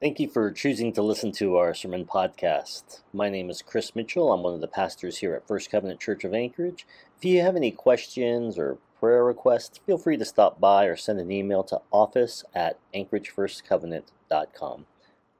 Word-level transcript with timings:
Thank 0.00 0.18
you 0.18 0.30
for 0.30 0.50
choosing 0.50 0.94
to 0.94 1.02
listen 1.02 1.30
to 1.32 1.58
our 1.58 1.74
sermon 1.74 2.06
podcast. 2.06 3.02
My 3.12 3.28
name 3.28 3.50
is 3.50 3.60
Criss 3.60 3.94
Mitchell. 3.94 4.32
I'm 4.32 4.42
one 4.42 4.54
of 4.54 4.62
the 4.62 4.66
pastors 4.66 5.18
here 5.18 5.34
at 5.34 5.46
First 5.46 5.70
Covenant 5.70 6.00
Church 6.00 6.24
of 6.24 6.32
Anchorage. 6.32 6.86
If 7.18 7.26
you 7.26 7.42
have 7.42 7.54
any 7.54 7.70
questions 7.70 8.56
or 8.56 8.78
prayer 8.98 9.22
requests, 9.22 9.76
feel 9.84 9.98
free 9.98 10.16
to 10.16 10.24
stop 10.24 10.58
by 10.58 10.86
or 10.86 10.96
send 10.96 11.20
an 11.20 11.30
email 11.30 11.62
to 11.64 11.82
office 11.92 12.44
at 12.54 12.78
anchoragefirstcovenant.com. 12.94 14.86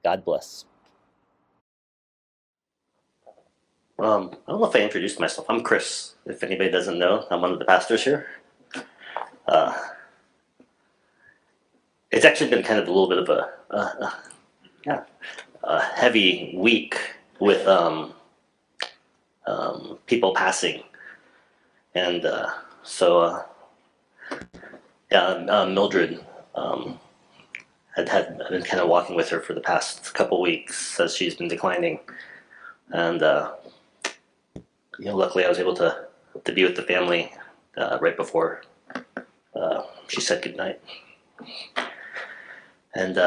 God 0.04 0.24
bless. 0.26 0.66
Um, 3.98 4.36
I 4.46 4.50
don't 4.50 4.60
know 4.60 4.66
if 4.66 4.76
I 4.76 4.80
introduced 4.80 5.18
myself. 5.18 5.46
I'm 5.48 5.62
Criss. 5.62 6.16
If 6.26 6.42
anybody 6.42 6.70
doesn't 6.70 6.98
know, 6.98 7.26
I'm 7.30 7.40
one 7.40 7.52
of 7.52 7.60
the 7.60 7.64
pastors 7.64 8.04
here. 8.04 8.26
Uh, 9.48 9.72
it's 12.10 12.26
actually 12.26 12.50
been 12.50 12.62
kind 12.62 12.78
of 12.78 12.88
a 12.88 12.92
little 12.92 13.08
bit 13.08 13.18
of 13.18 13.30
a, 13.30 13.48
a, 13.74 14.12
a 15.62 15.80
heavy 15.80 16.54
week 16.56 16.96
with 17.38 17.66
um, 17.66 18.14
um, 19.46 19.98
people 20.06 20.34
passing, 20.34 20.82
and 21.94 22.24
uh, 22.24 22.50
so 22.82 23.20
uh, 23.20 23.42
yeah, 25.10 25.26
uh, 25.26 25.66
Mildred 25.66 26.24
um, 26.54 26.98
had 27.94 28.08
had 28.08 28.38
been 28.50 28.62
kind 28.62 28.82
of 28.82 28.88
walking 28.88 29.16
with 29.16 29.28
her 29.28 29.40
for 29.40 29.54
the 29.54 29.60
past 29.60 30.14
couple 30.14 30.40
weeks 30.40 30.98
as 30.98 31.16
she's 31.16 31.34
been 31.34 31.48
declining, 31.48 32.00
and 32.90 33.22
uh, 33.22 33.54
you 34.98 35.06
know, 35.06 35.16
luckily 35.16 35.44
I 35.44 35.48
was 35.48 35.58
able 35.58 35.74
to 35.76 36.06
to 36.44 36.52
be 36.52 36.64
with 36.64 36.76
the 36.76 36.82
family 36.82 37.32
uh, 37.76 37.98
right 38.00 38.16
before 38.16 38.62
uh, 39.54 39.82
she 40.08 40.20
said 40.20 40.42
goodnight, 40.42 40.80
and. 42.94 43.18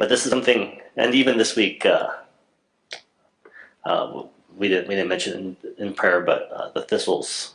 But 0.00 0.08
this 0.08 0.24
is 0.24 0.30
something, 0.30 0.80
and 0.96 1.14
even 1.14 1.36
this 1.36 1.54
week, 1.54 1.84
uh, 1.84 2.08
uh, 3.84 4.22
we 4.56 4.66
didn't 4.66 4.88
we 4.88 4.94
didn't 4.94 5.10
mention 5.10 5.56
in, 5.78 5.86
in 5.88 5.92
prayer, 5.92 6.22
but 6.22 6.50
uh, 6.50 6.70
the 6.70 6.80
thistles 6.80 7.54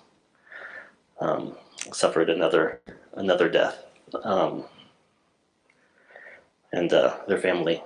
um, 1.20 1.56
suffered 1.92 2.30
another 2.30 2.82
another 3.14 3.50
death, 3.50 3.84
um, 4.24 4.66
and 6.72 6.94
uh, 6.94 7.18
their 7.28 7.40
family 7.40 7.82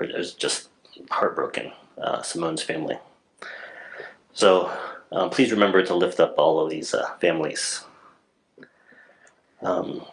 is 0.00 0.34
just 0.34 0.70
heartbroken. 1.08 1.70
Uh, 1.96 2.22
Simone's 2.22 2.64
family. 2.64 2.98
So 4.32 4.76
um, 5.12 5.30
please 5.30 5.52
remember 5.52 5.86
to 5.86 5.94
lift 5.94 6.18
up 6.18 6.34
all 6.38 6.58
of 6.58 6.70
these 6.70 6.92
uh, 6.92 7.14
families. 7.20 7.84
Um, 9.60 10.04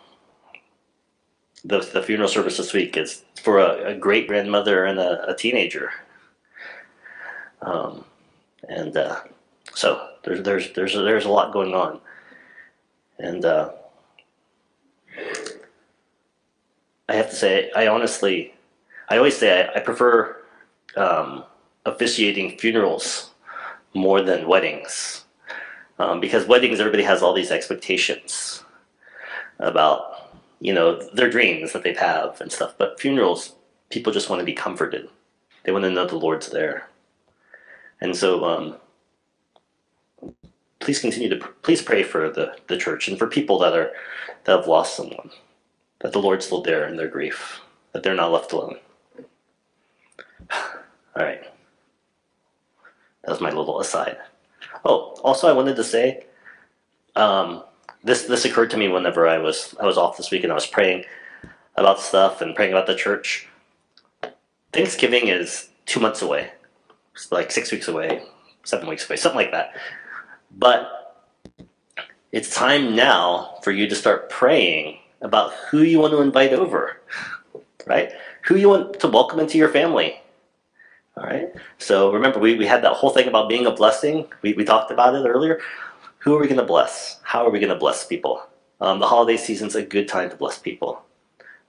the, 1.63 1.79
the 1.93 2.03
funeral 2.03 2.29
service 2.29 2.57
this 2.57 2.73
week 2.73 2.97
is 2.97 3.23
for 3.41 3.59
a, 3.59 3.91
a 3.91 3.95
great 3.95 4.27
grandmother 4.27 4.85
and 4.85 4.99
a, 4.99 5.29
a 5.29 5.35
teenager. 5.35 5.91
Um, 7.61 8.05
and 8.67 8.95
uh, 8.95 9.21
so 9.73 10.09
there's 10.23 10.43
there's 10.43 10.71
there's 10.73 10.93
there's 10.93 11.25
a 11.25 11.29
lot 11.29 11.53
going 11.53 11.73
on, 11.73 11.99
and 13.17 13.43
uh, 13.43 13.71
I 17.09 17.15
have 17.15 17.29
to 17.29 17.35
say 17.35 17.71
I 17.75 17.87
honestly 17.87 18.53
I 19.09 19.17
always 19.17 19.37
say 19.37 19.67
I, 19.67 19.77
I 19.77 19.79
prefer 19.81 20.37
um, 20.95 21.43
officiating 21.85 22.57
funerals 22.57 23.31
more 23.93 24.21
than 24.21 24.47
weddings 24.47 25.25
um, 25.97 26.19
because 26.19 26.45
weddings 26.45 26.79
everybody 26.79 27.03
has 27.03 27.21
all 27.21 27.33
these 27.33 27.51
expectations 27.51 28.63
about 29.59 30.08
you 30.59 30.73
know, 30.73 31.01
their 31.13 31.29
dreams 31.29 31.73
that 31.73 31.83
they 31.83 31.93
have 31.93 32.39
and 32.41 32.51
stuff. 32.51 32.75
But 32.77 32.99
funerals, 32.99 33.55
people 33.89 34.13
just 34.13 34.29
want 34.29 34.39
to 34.39 34.45
be 34.45 34.53
comforted. 34.53 35.09
They 35.63 35.71
want 35.71 35.83
to 35.83 35.91
know 35.91 36.05
the 36.05 36.15
Lord's 36.15 36.49
there. 36.49 36.89
And 38.01 38.15
so, 38.15 38.43
um, 38.45 38.75
please 40.79 40.99
continue 40.99 41.29
to 41.29 41.37
please 41.61 41.81
pray 41.81 42.03
for 42.03 42.29
the, 42.29 42.55
the 42.67 42.77
church 42.77 43.07
and 43.07 43.17
for 43.17 43.27
people 43.27 43.59
that 43.59 43.73
are 43.73 43.91
that 44.45 44.57
have 44.57 44.67
lost 44.67 44.95
someone, 44.95 45.29
that 45.99 46.13
the 46.13 46.21
Lord's 46.21 46.45
still 46.45 46.61
there 46.61 46.87
in 46.87 46.95
their 46.95 47.07
grief, 47.07 47.61
that 47.91 48.03
they're 48.03 48.15
not 48.15 48.31
left 48.31 48.53
alone. 48.53 48.77
All 50.51 51.25
right, 51.25 51.43
that 53.23 53.31
was 53.31 53.41
my 53.41 53.51
little 53.51 53.79
aside. 53.79 54.17
Oh, 54.85 55.19
also, 55.23 55.47
I 55.47 55.53
wanted 55.53 55.75
to 55.75 55.83
say, 55.83 56.25
um, 57.15 57.63
this 58.03 58.23
this 58.23 58.45
occurred 58.45 58.69
to 58.71 58.77
me 58.77 58.87
whenever 58.87 59.27
I 59.27 59.37
was 59.37 59.75
I 59.79 59.85
was 59.85 59.97
off 59.97 60.17
this 60.17 60.31
week 60.31 60.43
and 60.43 60.51
I 60.51 60.55
was 60.55 60.67
praying 60.67 61.05
about 61.75 61.99
stuff 61.99 62.41
and 62.41 62.55
praying 62.55 62.71
about 62.71 62.87
the 62.87 62.95
church. 62.95 63.47
Thanksgiving 64.71 65.27
is 65.27 65.69
two 65.85 65.99
months 65.99 66.21
away. 66.21 66.51
It's 67.13 67.31
like 67.31 67.51
six 67.51 67.71
weeks 67.71 67.87
away, 67.87 68.23
seven 68.63 68.87
weeks 68.87 69.09
away, 69.09 69.17
something 69.17 69.39
like 69.39 69.51
that. 69.51 69.73
But 70.51 71.25
it's 72.31 72.53
time 72.53 72.95
now 72.95 73.55
for 73.63 73.71
you 73.71 73.87
to 73.87 73.95
start 73.95 74.29
praying 74.29 74.99
about 75.21 75.51
who 75.69 75.81
you 75.81 75.99
want 75.99 76.13
to 76.13 76.21
invite 76.21 76.53
over, 76.53 77.01
right? 77.87 78.11
Who 78.43 78.55
you 78.55 78.69
want 78.69 78.99
to 78.99 79.07
welcome 79.07 79.39
into 79.39 79.57
your 79.57 79.69
family. 79.69 80.21
All 81.17 81.23
right. 81.23 81.49
So 81.79 82.13
remember, 82.13 82.39
we, 82.39 82.55
we 82.55 82.65
had 82.65 82.83
that 82.83 82.93
whole 82.93 83.09
thing 83.09 83.27
about 83.27 83.49
being 83.49 83.65
a 83.65 83.71
blessing. 83.71 84.27
We, 84.41 84.53
we 84.53 84.63
talked 84.63 84.91
about 84.91 85.15
it 85.15 85.27
earlier 85.27 85.59
who 86.19 86.35
are 86.35 86.39
we 86.39 86.47
going 86.47 86.59
to 86.59 86.65
bless? 86.65 87.19
How 87.23 87.45
are 87.45 87.49
we 87.49 87.59
going 87.59 87.73
to 87.73 87.79
bless 87.79 88.05
people? 88.05 88.43
Um, 88.81 88.99
the 88.99 89.07
holiday 89.07 89.37
season's 89.37 89.75
a 89.75 89.83
good 89.83 90.07
time 90.07 90.29
to 90.29 90.35
bless 90.35 90.57
people. 90.57 91.01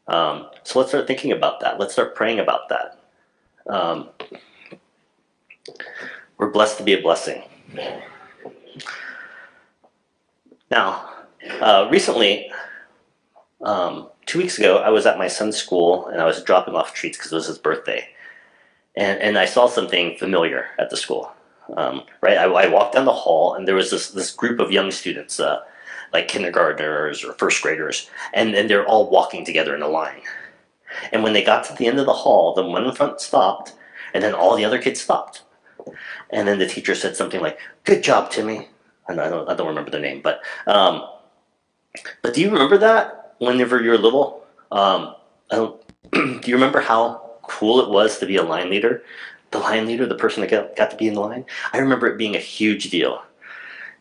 Um, 0.06 0.48
so 0.64 0.78
let's 0.78 0.90
start 0.90 1.06
thinking 1.06 1.32
about 1.32 1.60
that. 1.60 1.78
Let's 1.78 1.92
start 1.92 2.14
praying 2.14 2.40
about 2.40 2.68
that. 2.68 2.98
Um, 3.68 4.08
we're 6.36 6.50
blessed 6.50 6.78
to 6.78 6.84
be 6.84 6.94
a 6.94 7.02
blessing. 7.02 7.42
Now, 10.70 11.08
uh, 11.60 11.88
recently, 11.90 12.50
um, 13.62 14.08
two 14.26 14.38
weeks 14.38 14.58
ago, 14.58 14.78
I 14.78 14.90
was 14.90 15.06
at 15.06 15.18
my 15.18 15.28
son's 15.28 15.56
school 15.56 16.06
and 16.08 16.20
I 16.20 16.24
was 16.24 16.42
dropping 16.42 16.74
off 16.74 16.94
treats 16.94 17.16
because 17.16 17.32
it 17.32 17.36
was 17.36 17.46
his 17.46 17.58
birthday. 17.58 18.08
And, 18.96 19.20
and 19.20 19.38
I 19.38 19.44
saw 19.44 19.68
something 19.68 20.16
familiar 20.16 20.66
at 20.78 20.90
the 20.90 20.96
school. 20.96 21.32
Um, 21.76 22.02
right, 22.20 22.38
I, 22.38 22.44
I, 22.44 22.68
walked 22.68 22.94
down 22.94 23.04
the 23.04 23.12
hall 23.12 23.54
and 23.54 23.66
there 23.66 23.74
was 23.74 23.90
this 23.90 24.10
this 24.10 24.32
group 24.32 24.60
of 24.60 24.72
young 24.72 24.90
students, 24.90 25.38
uh, 25.38 25.60
like 26.12 26.28
kindergartners 26.28 27.24
or 27.24 27.32
first 27.34 27.62
graders, 27.62 28.10
and 28.32 28.54
and 28.54 28.68
they're 28.68 28.86
all 28.86 29.10
walking 29.10 29.44
together 29.44 29.74
in 29.74 29.82
a 29.82 29.88
line. 29.88 30.22
And 31.12 31.22
when 31.22 31.32
they 31.32 31.44
got 31.44 31.64
to 31.64 31.74
the 31.74 31.86
end 31.86 32.00
of 32.00 32.06
the 32.06 32.12
hall, 32.12 32.54
the 32.54 32.64
one 32.64 32.84
in 32.84 32.92
front 32.92 33.20
stopped, 33.20 33.74
and 34.12 34.22
then 34.22 34.34
all 34.34 34.56
the 34.56 34.64
other 34.64 34.80
kids 34.80 35.00
stopped. 35.00 35.42
And 36.30 36.48
then 36.48 36.58
the 36.58 36.66
teacher 36.66 36.94
said 36.94 37.16
something 37.16 37.40
like, 37.40 37.58
"Good 37.84 38.02
job, 38.02 38.30
Timmy." 38.30 38.68
I 39.08 39.14
don't 39.14 39.48
I 39.48 39.54
don't 39.54 39.68
remember 39.68 39.90
the 39.90 40.00
name, 40.00 40.20
but 40.22 40.40
um, 40.66 41.06
but 42.22 42.34
do 42.34 42.40
you 42.40 42.50
remember 42.50 42.78
that 42.78 43.34
whenever 43.38 43.82
you 43.82 43.90
were 43.90 43.98
little? 43.98 44.44
Um, 44.72 45.14
do 45.50 46.40
you 46.44 46.54
remember 46.54 46.80
how 46.80 47.30
cool 47.42 47.80
it 47.80 47.90
was 47.90 48.18
to 48.18 48.26
be 48.26 48.36
a 48.36 48.42
line 48.42 48.70
leader? 48.70 49.02
The 49.50 49.58
line 49.58 49.86
leader, 49.86 50.06
the 50.06 50.14
person 50.14 50.40
that 50.40 50.50
got, 50.50 50.76
got 50.76 50.90
to 50.90 50.96
be 50.96 51.08
in 51.08 51.14
the 51.14 51.20
line, 51.20 51.44
I 51.72 51.78
remember 51.78 52.06
it 52.06 52.18
being 52.18 52.36
a 52.36 52.40
huge 52.40 52.90
deal 52.90 53.22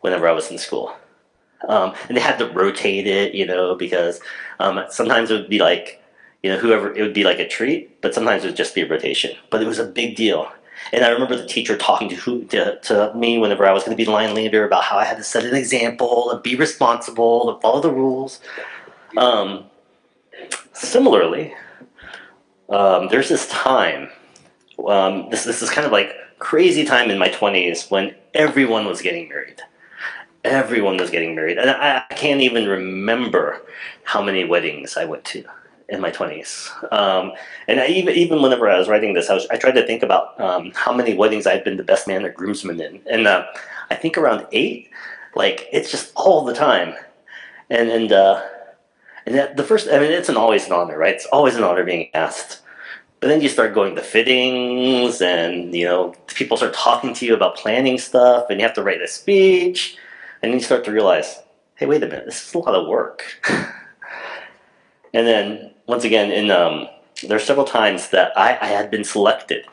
whenever 0.02 0.28
I 0.28 0.32
was 0.32 0.52
in 0.52 0.58
school. 0.58 0.96
Um, 1.68 1.94
and 2.08 2.16
they 2.16 2.22
had 2.22 2.40
to 2.40 2.50
rotate 2.50 3.08
it, 3.08 3.34
you 3.34 3.46
know, 3.46 3.76
because 3.76 4.22
um, 4.60 4.84
sometimes 4.90 5.30
it 5.30 5.36
would 5.36 5.50
be 5.50 5.60
like, 5.60 6.02
you 6.42 6.50
know, 6.50 6.58
whoever, 6.58 6.96
it 6.96 7.02
would 7.02 7.14
be 7.14 7.26
like 7.26 7.40
a 7.40 7.48
treat, 7.48 8.00
but 8.02 8.14
sometimes 8.14 8.44
it 8.44 8.48
would 8.48 8.56
just 8.56 8.76
be 8.76 8.82
a 8.82 8.88
rotation. 8.88 9.36
But 9.50 9.62
it 9.62 9.68
was 9.68 9.80
a 9.80 9.86
big 9.86 10.16
deal. 10.16 10.50
And 10.94 11.04
I 11.04 11.10
remember 11.10 11.36
the 11.36 11.46
teacher 11.46 11.76
talking 11.76 12.08
to, 12.10 12.16
who, 12.16 12.46
to, 12.46 12.80
to 12.84 13.14
me 13.14 13.38
whenever 13.38 13.66
I 13.66 13.74
was 13.74 13.84
going 13.84 13.92
to 13.92 13.98
be 13.98 14.06
the 14.06 14.12
line 14.12 14.34
leader 14.34 14.66
about 14.66 14.84
how 14.84 14.98
I 14.98 15.04
had 15.04 15.18
to 15.18 15.24
set 15.24 15.44
an 15.44 15.54
example 15.54 16.32
and 16.32 16.42
be 16.42 16.56
responsible 16.56 17.52
and 17.52 17.62
follow 17.62 17.82
the 17.82 17.92
rules. 17.92 18.40
Um, 19.18 19.66
similarly, 20.72 21.54
um, 22.70 23.10
there's 23.10 23.28
this 23.28 23.48
time 23.50 24.10
um, 24.88 25.30
this 25.30 25.44
this 25.44 25.62
is 25.62 25.70
kind 25.70 25.86
of 25.86 25.92
like 25.92 26.14
crazy 26.40 26.86
time 26.86 27.10
in 27.10 27.18
my 27.18 27.30
20s 27.30 27.92
when 27.92 28.16
everyone 28.34 28.86
was 28.86 29.02
getting 29.02 29.28
married. 29.30 29.62
Everyone 30.44 30.98
was 30.98 31.10
getting 31.10 31.36
married, 31.36 31.58
and 31.58 31.70
I, 31.70 32.06
I 32.10 32.14
can't 32.14 32.42
even 32.42 32.68
remember 32.68 33.62
how 34.04 34.22
many 34.22 34.46
weddings 34.46 34.96
I 34.96 35.06
went 35.06 35.26
to 35.26 35.44
in 35.90 36.00
my 36.00 36.12
20s. 36.12 36.72
Um, 36.94 37.34
and 37.68 37.80
I, 37.80 37.88
even 37.88 38.16
even 38.16 38.42
whenever 38.42 38.70
I 38.70 38.78
was 38.78 38.88
writing 38.88 39.14
this, 39.14 39.30
I, 39.30 39.34
was, 39.34 39.48
I 39.52 39.58
tried 39.58 39.74
to 39.74 39.86
think 39.86 40.04
about 40.04 40.40
um, 40.40 40.72
how 40.76 40.94
many 40.94 41.14
weddings 41.14 41.46
I'd 41.46 41.64
been 41.64 41.78
the 41.78 41.84
best 41.84 42.08
man 42.08 42.26
or 42.26 42.32
groomsman 42.32 42.80
in, 42.80 43.02
and 43.10 43.28
uh, 43.28 43.46
I 43.90 43.96
think 43.96 44.18
around 44.18 44.48
eight. 44.52 44.90
Like 45.36 45.68
it's 45.72 45.92
just 45.92 46.12
all 46.16 46.44
the 46.44 46.54
time, 46.54 46.96
and 47.70 47.90
and 47.90 48.12
uh, 48.12 48.44
and 49.26 49.58
the 49.58 49.64
first. 49.64 49.88
I 49.88 50.00
mean, 50.00 50.12
it's 50.12 50.30
an 50.30 50.38
always 50.38 50.66
an 50.66 50.72
honor, 50.72 50.98
right? 50.98 51.14
It's 51.14 51.28
always 51.28 51.56
an 51.56 51.64
honor 51.64 51.84
being 51.84 52.10
asked. 52.14 52.62
But 53.20 53.28
then 53.28 53.42
you 53.42 53.50
start 53.50 53.74
going 53.74 53.96
to 53.96 54.02
fittings, 54.02 55.22
and 55.22 55.76
you 55.76 55.86
know 55.86 56.14
people 56.28 56.58
start 56.58 56.74
talking 56.74 57.14
to 57.16 57.26
you 57.26 57.34
about 57.34 57.58
planning 57.58 57.98
stuff, 57.98 58.46
and 58.50 58.60
you 58.60 58.66
have 58.66 58.76
to 58.76 58.84
write 58.84 59.02
a 59.02 59.08
speech, 59.08 59.98
and 60.42 60.52
then 60.52 60.60
you 60.60 60.64
start 60.64 60.86
to 60.86 60.92
realize, 60.92 61.42
hey, 61.76 61.86
wait 61.86 62.04
a 62.04 62.08
minute, 62.08 62.26
this 62.26 62.48
is 62.48 62.54
a 62.54 62.60
lot 62.60 62.76
of 62.76 62.88
work. 62.88 63.24
and 65.14 65.28
then 65.28 65.72
once 65.88 66.04
again, 66.04 66.32
in 66.32 66.50
um, 66.50 66.88
there 67.28 67.36
are 67.36 67.42
several 67.42 67.66
times 67.66 68.10
that 68.10 68.32
I, 68.38 68.58
I 68.62 68.68
had 68.68 68.90
been 68.90 69.04
selected 69.04 69.66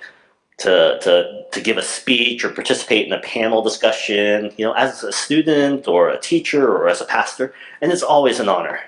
to, 0.59 0.99
to, 1.03 1.45
to 1.53 1.61
give 1.61 1.77
a 1.77 1.83
speech 1.83 2.45
or 2.45 2.49
participate 2.49 3.07
in 3.07 3.13
a 3.13 3.21
panel 3.21 3.63
discussion, 3.63 4.53
you 4.57 4.65
know, 4.65 4.73
as 4.73 5.03
a 5.05 5.13
student 5.13 5.87
or 5.87 6.09
a 6.09 6.19
teacher 6.19 6.67
or 6.67 6.89
as 6.89 7.01
a 7.01 7.05
pastor, 7.05 7.55
and 7.81 7.93
it's 7.93 8.03
always 8.03 8.41
an 8.41 8.49
honor. 8.49 8.81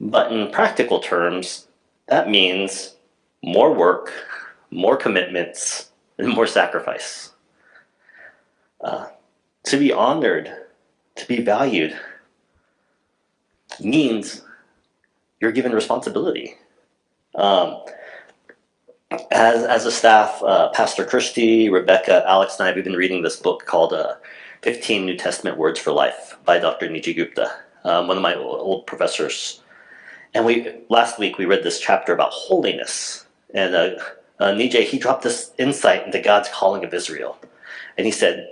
But 0.00 0.32
in 0.32 0.50
practical 0.50 1.00
terms, 1.00 1.66
that 2.06 2.28
means 2.28 2.94
more 3.42 3.72
work, 3.72 4.12
more 4.70 4.96
commitments, 4.96 5.90
and 6.18 6.28
more 6.28 6.46
sacrifice. 6.46 7.32
Uh, 8.80 9.06
to 9.64 9.76
be 9.76 9.92
honored, 9.92 10.52
to 11.16 11.26
be 11.26 11.42
valued, 11.42 11.96
means 13.80 14.42
you're 15.40 15.52
given 15.52 15.72
responsibility. 15.72 16.54
Um, 17.34 17.82
as, 19.30 19.64
as 19.64 19.86
a 19.86 19.92
staff, 19.92 20.42
uh, 20.42 20.70
Pastor 20.70 21.04
Christy, 21.04 21.68
Rebecca, 21.68 22.24
Alex, 22.26 22.58
and 22.58 22.68
I, 22.68 22.72
we've 22.72 22.84
been 22.84 22.94
reading 22.94 23.22
this 23.22 23.36
book 23.36 23.64
called 23.64 23.92
uh, 23.92 24.14
15 24.62 25.06
New 25.06 25.16
Testament 25.16 25.56
Words 25.56 25.78
for 25.78 25.92
Life 25.92 26.36
by 26.44 26.58
Dr. 26.58 26.88
Nijay 26.88 27.16
Gupta, 27.16 27.50
um, 27.84 28.08
one 28.08 28.16
of 28.16 28.22
my 28.22 28.34
old 28.34 28.86
professors. 28.86 29.62
And 30.34 30.44
we 30.44 30.72
last 30.90 31.18
week 31.18 31.38
we 31.38 31.46
read 31.46 31.62
this 31.62 31.80
chapter 31.80 32.12
about 32.12 32.32
holiness. 32.32 33.24
And 33.54 33.74
uh, 33.74 33.90
uh, 34.38 34.52
Nijay, 34.52 34.84
he 34.84 34.98
dropped 34.98 35.22
this 35.22 35.52
insight 35.58 36.06
into 36.06 36.20
God's 36.20 36.48
calling 36.52 36.84
of 36.84 36.94
Israel. 36.94 37.38
And 37.96 38.06
he 38.06 38.12
said, 38.12 38.48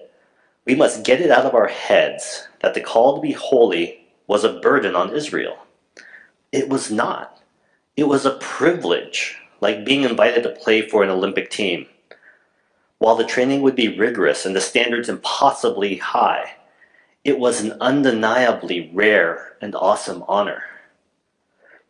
We 0.65 0.75
must 0.75 1.05
get 1.05 1.21
it 1.21 1.31
out 1.31 1.45
of 1.47 1.55
our 1.55 1.69
heads 1.69 2.49
that 2.61 2.75
the 2.75 2.81
call 2.81 3.17
to 3.17 3.21
be 3.21 3.33
holy 3.33 4.07
was 4.27 4.45
a 4.45 4.61
burden 4.61 4.97
on 4.97 5.15
Israel. 5.15 5.59
It 6.53 6.69
was 6.69 6.91
not. 6.91 7.41
It 7.97 8.09
was 8.09 8.27
a 8.27 8.39
privilege 8.39 9.39
like 9.61 9.85
being 9.85 10.03
invited 10.03 10.43
to 10.43 10.51
play 10.51 10.83
for 10.83 11.03
an 11.03 11.11
Olympic 11.11 11.51
team. 11.51 11.87
While 12.99 13.17
the 13.17 13.25
training 13.25 13.63
would 13.63 13.77
be 13.77 13.99
rigorous 13.99 14.47
and 14.47 14.57
the 14.57 14.61
standards 14.61 15.09
impossibly 15.09 15.97
high, 15.97 16.57
it 17.25 17.39
was 17.39 17.61
an 17.61 17.73
undeniably 17.81 18.91
rare 18.95 19.57
and 19.61 19.75
awesome 19.75 20.25
honor. 20.29 20.63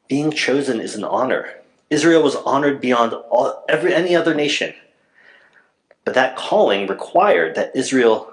Being 0.09 0.31
chosen 0.31 0.81
is 0.81 0.95
an 0.95 1.05
honor. 1.05 1.51
Israel 1.91 2.23
was 2.23 2.37
honored 2.37 2.81
beyond 2.81 3.13
all, 3.13 3.65
every, 3.69 3.95
any 3.95 4.15
other 4.15 4.35
nation. 4.35 4.75
But 6.05 6.15
that 6.15 6.37
calling 6.37 6.87
required 6.87 7.55
that 7.55 7.75
Israel 7.75 8.33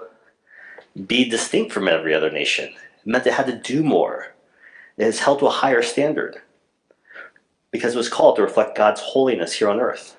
be 1.06 1.28
distinct 1.28 1.72
from 1.72 1.88
every 1.88 2.14
other 2.14 2.30
nation. 2.30 2.66
It 2.66 3.06
meant 3.06 3.26
it 3.26 3.34
had 3.34 3.46
to 3.46 3.56
do 3.56 3.82
more. 3.82 4.34
It 4.96 5.06
is 5.06 5.20
held 5.20 5.40
to 5.40 5.46
a 5.46 5.50
higher 5.50 5.82
standard 5.82 6.40
because 7.70 7.94
it 7.94 7.98
was 7.98 8.08
called 8.08 8.36
to 8.36 8.42
reflect 8.42 8.76
God's 8.76 9.00
holiness 9.00 9.54
here 9.54 9.68
on 9.68 9.80
earth. 9.80 10.16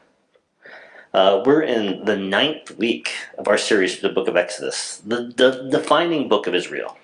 Uh, 1.14 1.42
we're 1.46 1.62
in 1.62 2.04
the 2.04 2.18
ninth 2.18 2.78
week 2.78 3.14
of 3.38 3.48
our 3.48 3.58
series 3.58 3.98
through 3.98 4.10
the 4.10 4.16
book 4.16 4.28
of 4.28 4.36
Exodus, 4.36 4.98
the, 5.06 5.34
the 5.38 5.70
defining 5.72 6.28
book 6.28 6.46
of 6.46 6.54
Israel. 6.54 6.98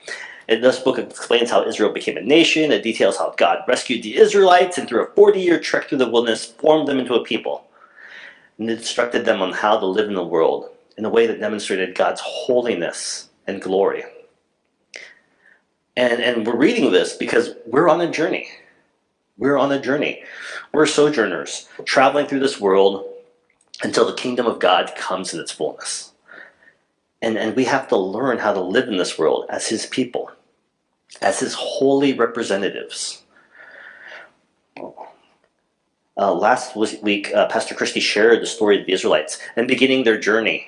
And 0.51 0.61
this 0.61 0.79
book 0.79 0.99
explains 0.99 1.49
how 1.49 1.65
Israel 1.65 1.93
became 1.93 2.17
a 2.17 2.21
nation. 2.21 2.73
It 2.73 2.83
details 2.83 3.17
how 3.17 3.33
God 3.37 3.59
rescued 3.69 4.03
the 4.03 4.17
Israelites 4.17 4.77
and 4.77 4.85
through 4.85 5.05
a 5.05 5.11
40 5.13 5.39
year 5.39 5.57
trek 5.57 5.87
through 5.87 5.99
the 5.99 6.09
wilderness 6.09 6.43
formed 6.43 6.89
them 6.89 6.99
into 6.99 7.13
a 7.13 7.23
people. 7.23 7.65
And 8.57 8.69
instructed 8.69 9.23
them 9.23 9.41
on 9.41 9.53
how 9.53 9.79
to 9.79 9.85
live 9.85 10.09
in 10.09 10.13
the 10.13 10.25
world 10.25 10.69
in 10.97 11.05
a 11.05 11.09
way 11.09 11.25
that 11.25 11.39
demonstrated 11.39 11.95
God's 11.95 12.19
holiness 12.21 13.29
and 13.47 13.61
glory. 13.61 14.03
And, 15.95 16.21
and 16.21 16.45
we're 16.45 16.57
reading 16.57 16.91
this 16.91 17.15
because 17.15 17.51
we're 17.65 17.89
on 17.89 18.01
a 18.01 18.11
journey. 18.11 18.49
We're 19.37 19.57
on 19.57 19.71
a 19.71 19.81
journey. 19.81 20.21
We're 20.73 20.85
sojourners, 20.85 21.69
traveling 21.85 22.27
through 22.27 22.41
this 22.41 22.59
world 22.59 23.05
until 23.83 24.05
the 24.05 24.15
kingdom 24.15 24.47
of 24.47 24.59
God 24.59 24.91
comes 24.97 25.33
in 25.33 25.39
its 25.39 25.51
fullness. 25.51 26.11
And, 27.21 27.37
and 27.37 27.55
we 27.55 27.65
have 27.65 27.87
to 27.87 27.97
learn 27.97 28.39
how 28.39 28.53
to 28.53 28.61
live 28.61 28.89
in 28.89 28.97
this 28.97 29.17
world 29.17 29.45
as 29.49 29.67
his 29.67 29.85
people, 29.85 30.29
as 31.21 31.39
his 31.39 31.53
holy 31.53 32.13
representatives. 32.13 33.23
Uh, 36.17 36.33
last 36.33 36.75
week, 36.75 37.33
uh, 37.33 37.47
Pastor 37.47 37.73
Christie 37.73 37.99
shared 37.99 38.41
the 38.41 38.45
story 38.45 38.79
of 38.79 38.85
the 38.85 38.93
Israelites 38.93 39.39
and 39.55 39.67
beginning 39.67 40.03
their 40.03 40.19
journey, 40.19 40.67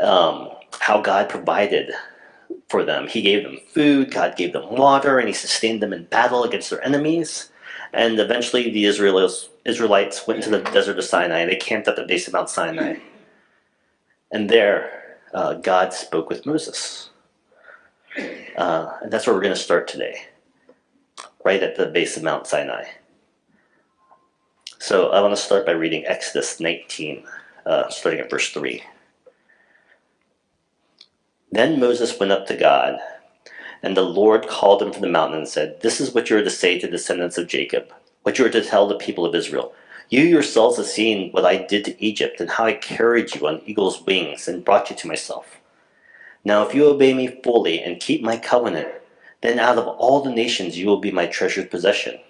um, 0.00 0.50
how 0.80 1.00
God 1.00 1.28
provided 1.28 1.92
for 2.68 2.84
them. 2.84 3.06
He 3.08 3.20
gave 3.20 3.42
them 3.42 3.58
food, 3.68 4.12
God 4.12 4.36
gave 4.36 4.52
them 4.52 4.70
water, 4.70 5.18
and 5.18 5.28
He 5.28 5.34
sustained 5.34 5.82
them 5.82 5.92
in 5.92 6.04
battle 6.04 6.44
against 6.44 6.70
their 6.70 6.84
enemies. 6.84 7.50
And 7.92 8.18
eventually 8.18 8.70
the 8.70 8.86
Israelites, 8.86 9.48
Israelites 9.64 10.26
went 10.26 10.44
into 10.44 10.50
the 10.50 10.70
desert 10.70 10.98
of 10.98 11.04
Sinai 11.04 11.40
and 11.40 11.50
they 11.50 11.56
camped 11.56 11.86
at 11.86 11.96
the 11.96 12.04
base 12.04 12.26
of 12.26 12.32
Mount 12.32 12.50
Sinai. 12.50 12.96
And 14.32 14.50
there, 14.50 15.18
uh, 15.32 15.54
God 15.54 15.92
spoke 15.92 16.28
with 16.28 16.44
Moses. 16.44 17.10
Uh, 18.56 18.98
and 19.02 19.12
that's 19.12 19.26
where 19.26 19.34
we're 19.34 19.42
going 19.42 19.54
to 19.54 19.60
start 19.60 19.88
today, 19.88 20.26
right 21.44 21.62
at 21.62 21.76
the 21.76 21.86
base 21.86 22.16
of 22.16 22.22
Mount 22.22 22.46
Sinai. 22.46 22.84
So 24.78 25.10
I 25.10 25.20
want 25.20 25.34
to 25.34 25.40
start 25.40 25.66
by 25.66 25.72
reading 25.72 26.04
Exodus 26.06 26.60
19, 26.60 27.24
uh, 27.66 27.88
starting 27.88 28.20
at 28.20 28.30
verse 28.30 28.50
3. 28.50 28.82
Then 31.50 31.80
Moses 31.80 32.18
went 32.18 32.32
up 32.32 32.46
to 32.48 32.56
God 32.56 32.98
and 33.84 33.94
the 33.94 34.02
Lord 34.02 34.48
called 34.48 34.80
him 34.80 34.92
from 34.92 35.02
the 35.02 35.08
mountain 35.08 35.40
and 35.40 35.48
said, 35.48 35.82
This 35.82 36.00
is 36.00 36.14
what 36.14 36.30
you 36.30 36.38
are 36.38 36.42
to 36.42 36.48
say 36.48 36.78
to 36.78 36.86
the 36.86 36.92
descendants 36.92 37.36
of 37.36 37.48
Jacob, 37.48 37.92
what 38.22 38.38
you 38.38 38.46
are 38.46 38.50
to 38.50 38.64
tell 38.64 38.88
the 38.88 38.96
people 38.96 39.26
of 39.26 39.34
Israel. 39.34 39.74
You 40.08 40.22
yourselves 40.22 40.78
have 40.78 40.86
seen 40.86 41.30
what 41.32 41.44
I 41.44 41.58
did 41.58 41.84
to 41.84 42.02
Egypt, 42.02 42.40
and 42.40 42.48
how 42.48 42.64
I 42.64 42.72
carried 42.72 43.34
you 43.34 43.46
on 43.46 43.60
eagle's 43.66 44.00
wings 44.00 44.48
and 44.48 44.64
brought 44.64 44.88
you 44.88 44.96
to 44.96 45.06
myself. 45.06 45.60
Now, 46.44 46.66
if 46.66 46.74
you 46.74 46.86
obey 46.86 47.14
me 47.14 47.40
fully 47.42 47.80
and 47.82 48.00
keep 48.00 48.22
my 48.22 48.36
covenant, 48.36 48.88
then 49.40 49.58
out 49.58 49.78
of 49.78 49.86
all 49.86 50.22
the 50.22 50.30
nations 50.30 50.78
you 50.78 50.86
will 50.86 51.00
be 51.00 51.10
my 51.10 51.26
treasured 51.26 51.70
possession. 51.70 52.20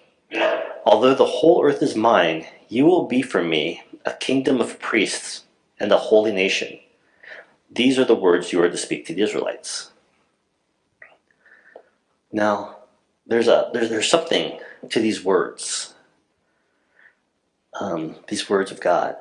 Although 0.85 1.15
the 1.15 1.25
whole 1.25 1.65
earth 1.65 1.83
is 1.83 1.97
mine, 1.97 2.47
you 2.69 2.85
will 2.87 3.07
be 3.07 3.23
for 3.23 3.43
me 3.43 3.83
a 4.05 4.13
kingdom 4.13 4.61
of 4.61 4.79
priests 4.79 5.45
and 5.81 5.91
a 5.91 5.99
holy 5.99 6.33
nation. 6.33 6.79
These 7.71 7.99
are 7.99 8.05
the 8.05 8.15
words 8.15 8.53
you 8.53 8.63
are 8.63 8.71
to 8.71 8.77
speak 8.77 9.07
to 9.07 9.15
the 9.15 9.23
Israelites. 9.23 9.91
Now, 12.31 12.77
there's 13.27 13.49
a 13.49 13.71
there's 13.73 13.91
there's 13.91 14.11
something 14.11 14.61
to 14.91 15.01
these 15.01 15.25
words. 15.25 15.95
Um, 17.81 18.17
these 18.29 18.49
words 18.49 18.71
of 18.71 18.81
God. 18.81 19.17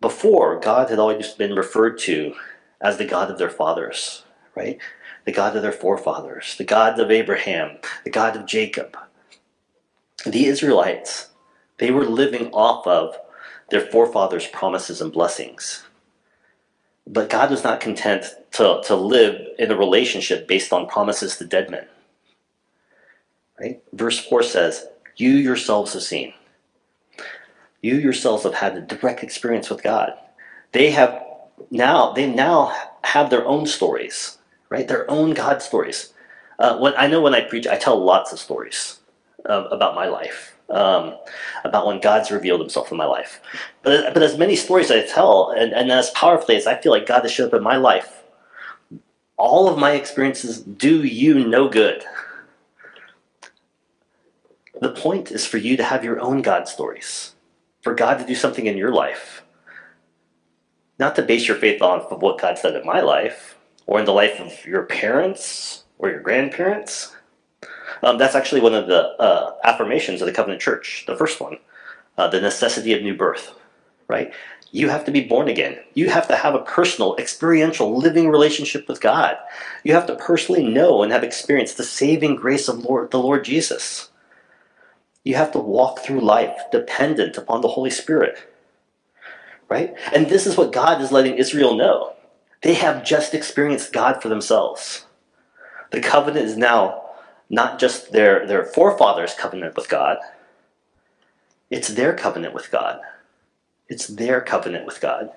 Before, 0.00 0.58
God 0.58 0.88
had 0.90 0.98
always 0.98 1.32
been 1.32 1.54
referred 1.54 1.98
to 2.00 2.34
as 2.80 2.96
the 2.96 3.04
God 3.04 3.30
of 3.30 3.38
their 3.38 3.50
fathers, 3.50 4.24
right? 4.54 4.78
The 5.24 5.32
God 5.32 5.56
of 5.56 5.62
their 5.62 5.72
forefathers, 5.72 6.56
the 6.56 6.64
God 6.64 6.98
of 6.98 7.10
Abraham, 7.10 7.78
the 8.04 8.10
God 8.10 8.36
of 8.36 8.46
Jacob. 8.46 8.96
The 10.26 10.46
Israelites, 10.46 11.30
they 11.78 11.90
were 11.90 12.04
living 12.04 12.50
off 12.52 12.86
of 12.86 13.16
their 13.70 13.80
forefathers' 13.80 14.46
promises 14.46 15.00
and 15.00 15.12
blessings. 15.12 15.84
But 17.06 17.30
God 17.30 17.50
was 17.50 17.64
not 17.64 17.80
content 17.80 18.26
to, 18.52 18.80
to 18.84 18.94
live 18.94 19.48
in 19.58 19.70
a 19.70 19.76
relationship 19.76 20.46
based 20.46 20.72
on 20.72 20.86
promises 20.86 21.36
to 21.36 21.44
dead 21.44 21.70
men. 21.70 21.86
Right? 23.58 23.82
Verse 23.92 24.18
4 24.18 24.42
says, 24.42 24.86
You 25.16 25.30
yourselves 25.30 25.94
have 25.94 26.02
seen. 26.02 26.34
You 27.80 27.96
yourselves 27.96 28.44
have 28.44 28.54
had 28.54 28.76
a 28.76 28.80
direct 28.80 29.24
experience 29.24 29.68
with 29.68 29.82
God. 29.82 30.12
They 30.72 30.90
have 30.92 31.22
now, 31.70 32.12
they 32.12 32.30
now 32.30 32.72
have 33.04 33.30
their 33.30 33.46
own 33.46 33.66
stories, 33.66 34.38
right? 34.72 34.88
Their 34.88 35.08
own 35.10 35.34
God 35.34 35.60
stories. 35.60 36.14
Uh, 36.58 36.78
when, 36.78 36.94
I 36.96 37.06
know 37.06 37.20
when 37.20 37.34
I 37.34 37.42
preach, 37.42 37.66
I 37.66 37.76
tell 37.76 38.02
lots 38.02 38.32
of 38.32 38.38
stories 38.38 39.00
about 39.44 39.94
my 39.94 40.06
life, 40.06 40.56
um, 40.70 41.14
about 41.62 41.86
when 41.86 42.00
God's 42.00 42.30
revealed 42.30 42.60
himself 42.60 42.90
in 42.90 42.96
my 42.96 43.04
life. 43.04 43.40
But, 43.82 44.14
but 44.14 44.22
as 44.22 44.38
many 44.38 44.56
stories 44.56 44.90
I 44.90 45.06
tell, 45.06 45.50
and, 45.50 45.72
and 45.72 45.92
as 45.92 46.08
powerfully 46.10 46.56
as 46.56 46.66
I 46.66 46.80
feel 46.80 46.90
like 46.90 47.06
God 47.06 47.20
has 47.22 47.30
showed 47.30 47.48
up 47.48 47.54
in 47.54 47.62
my 47.62 47.76
life, 47.76 48.22
all 49.36 49.68
of 49.68 49.78
my 49.78 49.92
experiences 49.92 50.60
do 50.60 51.04
you 51.04 51.46
no 51.46 51.68
good. 51.68 52.04
The 54.80 54.92
point 54.92 55.30
is 55.30 55.44
for 55.44 55.58
you 55.58 55.76
to 55.76 55.84
have 55.84 56.02
your 56.02 56.18
own 56.18 56.40
God 56.40 56.66
stories, 56.66 57.34
for 57.82 57.94
God 57.94 58.18
to 58.20 58.26
do 58.26 58.34
something 58.34 58.66
in 58.66 58.78
your 58.78 58.92
life. 58.92 59.42
Not 60.98 61.14
to 61.16 61.22
base 61.22 61.46
your 61.46 61.58
faith 61.58 61.82
on 61.82 62.00
of 62.00 62.22
what 62.22 62.40
God 62.40 62.56
said 62.56 62.74
in 62.76 62.86
my 62.86 63.00
life, 63.00 63.58
or 63.86 63.98
in 63.98 64.04
the 64.04 64.12
life 64.12 64.40
of 64.40 64.64
your 64.66 64.84
parents 64.84 65.84
or 65.98 66.10
your 66.10 66.20
grandparents. 66.20 67.14
Um, 68.02 68.18
that's 68.18 68.34
actually 68.34 68.60
one 68.60 68.74
of 68.74 68.86
the 68.86 69.10
uh, 69.20 69.54
affirmations 69.64 70.20
of 70.20 70.26
the 70.26 70.32
Covenant 70.32 70.60
Church, 70.60 71.04
the 71.06 71.16
first 71.16 71.40
one, 71.40 71.58
uh, 72.18 72.28
the 72.28 72.40
necessity 72.40 72.92
of 72.92 73.02
new 73.02 73.16
birth, 73.16 73.54
right? 74.08 74.32
You 74.72 74.88
have 74.88 75.04
to 75.04 75.10
be 75.10 75.20
born 75.20 75.48
again. 75.48 75.78
You 75.92 76.08
have 76.08 76.26
to 76.28 76.36
have 76.36 76.54
a 76.54 76.62
personal, 76.62 77.14
experiential, 77.16 77.96
living 77.96 78.30
relationship 78.30 78.88
with 78.88 79.02
God. 79.02 79.36
You 79.84 79.92
have 79.92 80.06
to 80.06 80.16
personally 80.16 80.66
know 80.66 81.02
and 81.02 81.12
have 81.12 81.22
experienced 81.22 81.76
the 81.76 81.84
saving 81.84 82.36
grace 82.36 82.68
of 82.68 82.84
Lord, 82.84 83.10
the 83.10 83.18
Lord 83.18 83.44
Jesus. 83.44 84.08
You 85.24 85.34
have 85.34 85.52
to 85.52 85.58
walk 85.58 86.00
through 86.00 86.20
life 86.20 86.56
dependent 86.72 87.36
upon 87.36 87.60
the 87.60 87.68
Holy 87.68 87.90
Spirit. 87.90 88.48
Right? 89.68 89.94
And 90.12 90.28
this 90.28 90.46
is 90.46 90.56
what 90.56 90.72
God 90.72 91.00
is 91.00 91.12
letting 91.12 91.36
Israel 91.36 91.76
know. 91.76 92.14
They 92.62 92.74
have 92.74 93.04
just 93.04 93.34
experienced 93.34 93.92
God 93.92 94.22
for 94.22 94.28
themselves. 94.28 95.06
The 95.90 96.00
covenant 96.00 96.46
is 96.46 96.56
now 96.56 97.02
not 97.50 97.78
just 97.78 98.12
their, 98.12 98.46
their 98.46 98.64
forefathers' 98.64 99.34
covenant 99.34 99.76
with 99.76 99.88
God, 99.88 100.18
it's 101.70 101.88
their 101.88 102.14
covenant 102.14 102.54
with 102.54 102.70
God. 102.70 103.00
It's 103.88 104.06
their 104.06 104.40
covenant 104.40 104.86
with 104.86 105.00
God. 105.00 105.30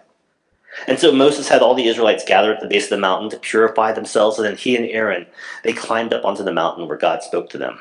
And 0.88 1.00
so 1.00 1.12
Moses 1.12 1.48
had 1.48 1.62
all 1.62 1.74
the 1.74 1.88
Israelites 1.88 2.26
gather 2.26 2.54
at 2.54 2.60
the 2.62 2.68
base 2.68 2.86
of 2.86 2.90
the 2.90 2.98
mountain 2.98 3.30
to 3.30 3.38
purify 3.38 3.92
themselves, 3.94 4.38
and 4.38 4.46
then 4.46 4.58
he 4.58 4.76
and 4.76 4.86
Aaron, 4.86 5.26
they 5.64 5.74
climbed 5.74 6.14
up 6.14 6.26
onto 6.26 6.44
the 6.44 6.54
mountain 6.54 6.88
where 6.88 6.98
God 6.98 7.24
spoke 7.24 7.50
to 7.52 7.58
them. 7.58 7.80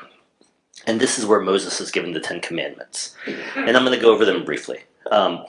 And 0.87 0.99
this 0.99 1.19
is 1.19 1.25
where 1.25 1.41
Moses 1.41 1.81
is 1.81 1.91
given 1.91 2.13
the 2.13 2.19
Ten 2.19 2.39
Commandments. 2.41 3.15
And 3.55 3.75
I'm 3.75 3.85
going 3.85 3.97
to 3.97 4.03
go 4.03 4.13
over 4.13 4.25
them 4.25 4.45
briefly. 4.45 4.79
Um, 5.11 5.45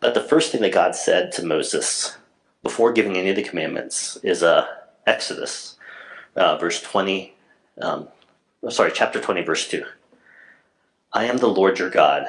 but 0.00 0.14
the 0.14 0.22
first 0.22 0.52
thing 0.52 0.60
that 0.62 0.72
God 0.72 0.94
said 0.94 1.32
to 1.32 1.44
Moses 1.44 2.16
before 2.62 2.92
giving 2.92 3.16
any 3.16 3.30
of 3.30 3.36
the 3.36 3.42
commandments 3.42 4.16
is 4.22 4.42
uh, 4.42 4.66
Exodus, 5.06 5.76
uh, 6.36 6.56
verse 6.56 6.80
20, 6.80 7.34
um, 7.80 8.08
sorry, 8.68 8.92
chapter 8.94 9.20
20, 9.20 9.42
verse 9.42 9.68
2. 9.68 9.84
I 11.12 11.24
am 11.24 11.38
the 11.38 11.48
Lord 11.48 11.78
your 11.78 11.90
God, 11.90 12.26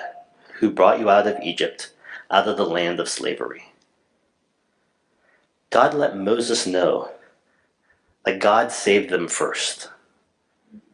who 0.56 0.70
brought 0.72 1.00
you 1.00 1.10
out 1.10 1.28
of 1.28 1.40
Egypt, 1.42 1.92
out 2.32 2.48
of 2.48 2.58
the 2.58 2.66
land 2.66 3.00
of 3.00 3.08
slavery. 3.08 3.72
God 5.70 5.94
let 5.94 6.18
Moses 6.18 6.68
know 6.68 7.12
that 8.26 8.40
God 8.40 8.72
saved 8.72 9.10
them 9.10 9.28
first. 9.28 9.90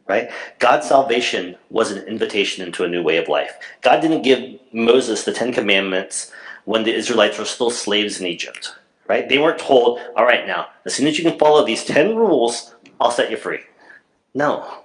Right? 0.06 0.30
God's 0.58 0.88
salvation 0.88 1.56
was 1.68 1.92
an 1.92 2.06
invitation 2.08 2.66
into 2.66 2.82
a 2.82 2.88
new 2.88 3.02
way 3.02 3.16
of 3.16 3.28
life. 3.28 3.52
God 3.80 4.00
didn't 4.00 4.22
give 4.22 4.58
Moses 4.72 5.22
the 5.24 5.32
Ten 5.32 5.52
Commandments 5.52 6.32
when 6.64 6.82
the 6.82 6.94
Israelites 6.94 7.38
were 7.38 7.44
still 7.44 7.70
slaves 7.70 8.20
in 8.20 8.26
Egypt. 8.26 8.74
Right? 9.10 9.28
They 9.28 9.38
weren't 9.38 9.58
told, 9.58 9.98
all 10.16 10.24
right, 10.24 10.46
now, 10.46 10.68
as 10.86 10.94
soon 10.94 11.08
as 11.08 11.18
you 11.18 11.28
can 11.28 11.36
follow 11.38 11.66
these 11.66 11.84
10 11.84 12.14
rules, 12.14 12.74
I'll 13.00 13.10
set 13.10 13.30
you 13.30 13.36
free. 13.36 13.58
No. 14.34 14.84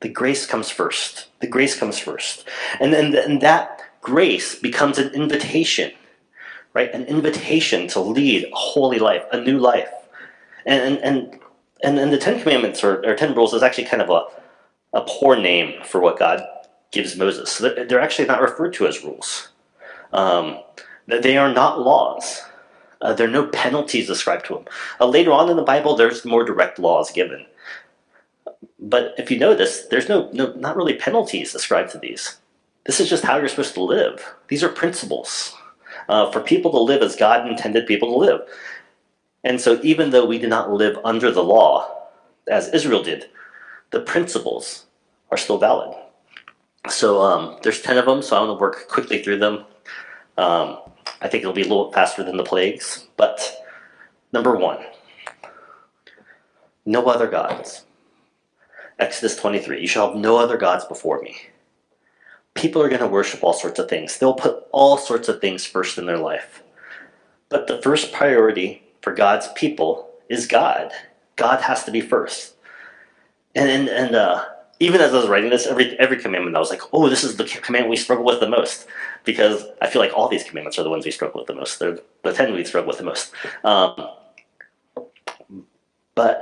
The 0.00 0.10
grace 0.10 0.44
comes 0.44 0.68
first. 0.68 1.28
The 1.40 1.46
grace 1.46 1.74
comes 1.78 1.98
first. 1.98 2.46
And 2.80 2.92
then 2.92 3.16
and 3.16 3.40
that 3.40 3.80
grace 4.02 4.54
becomes 4.54 4.98
an 4.98 5.14
invitation 5.14 5.92
right? 6.74 6.92
An 6.92 7.04
invitation 7.04 7.86
to 7.88 8.00
lead 8.00 8.44
a 8.44 8.54
holy 8.54 8.98
life, 8.98 9.24
a 9.32 9.40
new 9.40 9.58
life. 9.58 9.92
And 10.64 10.98
and 10.98 11.38
and, 11.84 11.98
and 11.98 12.12
the 12.12 12.18
Ten 12.18 12.40
Commandments 12.40 12.84
or, 12.84 13.04
or 13.04 13.14
Ten 13.14 13.34
Rules 13.34 13.54
is 13.54 13.62
actually 13.62 13.86
kind 13.86 14.02
of 14.02 14.10
a, 14.10 14.98
a 14.98 15.04
poor 15.06 15.36
name 15.36 15.82
for 15.84 16.00
what 16.00 16.18
God 16.18 16.42
gives 16.92 17.16
Moses. 17.16 17.50
So 17.50 17.74
they're 17.74 18.00
actually 18.00 18.28
not 18.28 18.40
referred 18.40 18.72
to 18.74 18.86
as 18.86 19.02
rules. 19.02 19.48
Um, 20.12 20.60
they 21.08 21.36
are 21.36 21.52
not 21.52 21.80
laws. 21.80 22.42
Uh, 23.02 23.12
there 23.12 23.26
are 23.26 23.30
no 23.30 23.46
penalties 23.48 24.08
ascribed 24.08 24.46
to 24.46 24.54
them. 24.54 24.64
Uh, 25.00 25.06
later 25.06 25.32
on 25.32 25.50
in 25.50 25.56
the 25.56 25.62
Bible, 25.62 25.96
there's 25.96 26.24
more 26.24 26.44
direct 26.44 26.78
laws 26.78 27.10
given. 27.10 27.44
But 28.78 29.14
if 29.18 29.30
you 29.30 29.38
notice, 29.38 29.86
there's 29.86 30.08
no, 30.08 30.30
no 30.32 30.52
not 30.54 30.76
really 30.76 30.94
penalties 30.94 31.54
ascribed 31.54 31.90
to 31.92 31.98
these. 31.98 32.38
This 32.86 33.00
is 33.00 33.08
just 33.08 33.24
how 33.24 33.36
you're 33.36 33.48
supposed 33.48 33.74
to 33.74 33.82
live. 33.82 34.34
These 34.48 34.64
are 34.64 34.68
principles 34.68 35.54
uh, 36.08 36.30
for 36.30 36.40
people 36.40 36.70
to 36.72 36.78
live 36.78 37.02
as 37.02 37.16
God 37.16 37.46
intended 37.46 37.86
people 37.86 38.10
to 38.12 38.18
live. 38.18 38.40
And 39.44 39.60
so, 39.60 39.80
even 39.82 40.10
though 40.10 40.24
we 40.24 40.38
do 40.38 40.48
not 40.48 40.72
live 40.72 40.98
under 41.04 41.30
the 41.30 41.42
law, 41.42 42.08
as 42.48 42.68
Israel 42.68 43.02
did, 43.02 43.28
the 43.90 44.00
principles 44.00 44.86
are 45.30 45.36
still 45.36 45.58
valid. 45.58 45.96
So, 46.88 47.20
um, 47.20 47.58
there's 47.62 47.82
10 47.82 47.98
of 47.98 48.06
them, 48.06 48.22
so 48.22 48.36
I'm 48.36 48.46
going 48.46 48.56
to 48.56 48.60
work 48.60 48.88
quickly 48.88 49.22
through 49.22 49.38
them. 49.38 49.64
Um, 50.38 50.78
I 51.22 51.28
think 51.28 51.42
it'll 51.42 51.54
be 51.54 51.62
a 51.62 51.68
little 51.68 51.92
faster 51.92 52.22
than 52.22 52.36
the 52.36 52.44
plagues. 52.44 53.06
But 53.16 53.64
number 54.32 54.54
one, 54.56 54.84
no 56.84 57.06
other 57.06 57.28
gods. 57.28 57.84
Exodus 58.98 59.36
23 59.36 59.80
You 59.80 59.86
shall 59.86 60.08
have 60.08 60.16
no 60.16 60.36
other 60.36 60.58
gods 60.58 60.84
before 60.84 61.22
me 61.22 61.36
people 62.54 62.82
are 62.82 62.88
going 62.88 63.00
to 63.00 63.06
worship 63.06 63.42
all 63.42 63.52
sorts 63.52 63.78
of 63.78 63.88
things. 63.88 64.18
They'll 64.18 64.34
put 64.34 64.64
all 64.72 64.98
sorts 64.98 65.28
of 65.28 65.40
things 65.40 65.64
first 65.64 65.98
in 65.98 66.06
their 66.06 66.18
life. 66.18 66.62
But 67.48 67.66
the 67.66 67.80
first 67.82 68.12
priority 68.12 68.82
for 69.00 69.12
God's 69.12 69.48
people 69.54 70.10
is 70.28 70.46
God. 70.46 70.92
God 71.36 71.60
has 71.62 71.84
to 71.84 71.90
be 71.90 72.00
first. 72.00 72.54
And 73.54 73.68
and, 73.68 73.88
and 73.88 74.14
uh, 74.14 74.44
even 74.82 75.00
as 75.00 75.14
I 75.14 75.18
was 75.18 75.28
writing 75.28 75.50
this, 75.50 75.66
every 75.66 75.98
every 76.00 76.18
commandment 76.18 76.56
I 76.56 76.58
was 76.58 76.70
like, 76.70 76.82
oh, 76.92 77.08
this 77.08 77.22
is 77.22 77.36
the 77.36 77.44
commandment 77.44 77.90
we 77.90 77.96
struggle 77.96 78.24
with 78.24 78.40
the 78.40 78.48
most, 78.48 78.86
because 79.24 79.64
I 79.80 79.88
feel 79.88 80.02
like 80.02 80.12
all 80.12 80.28
these 80.28 80.42
commandments 80.42 80.76
are 80.78 80.82
the 80.82 80.90
ones 80.90 81.04
we 81.04 81.12
struggle 81.12 81.40
with 81.40 81.46
the 81.46 81.54
most. 81.54 81.78
They're 81.78 81.98
the 82.24 82.32
ten 82.32 82.52
we 82.52 82.64
struggle 82.64 82.88
with 82.88 82.98
the 82.98 83.04
most. 83.04 83.32
Um, 83.62 84.08
but 86.16 86.36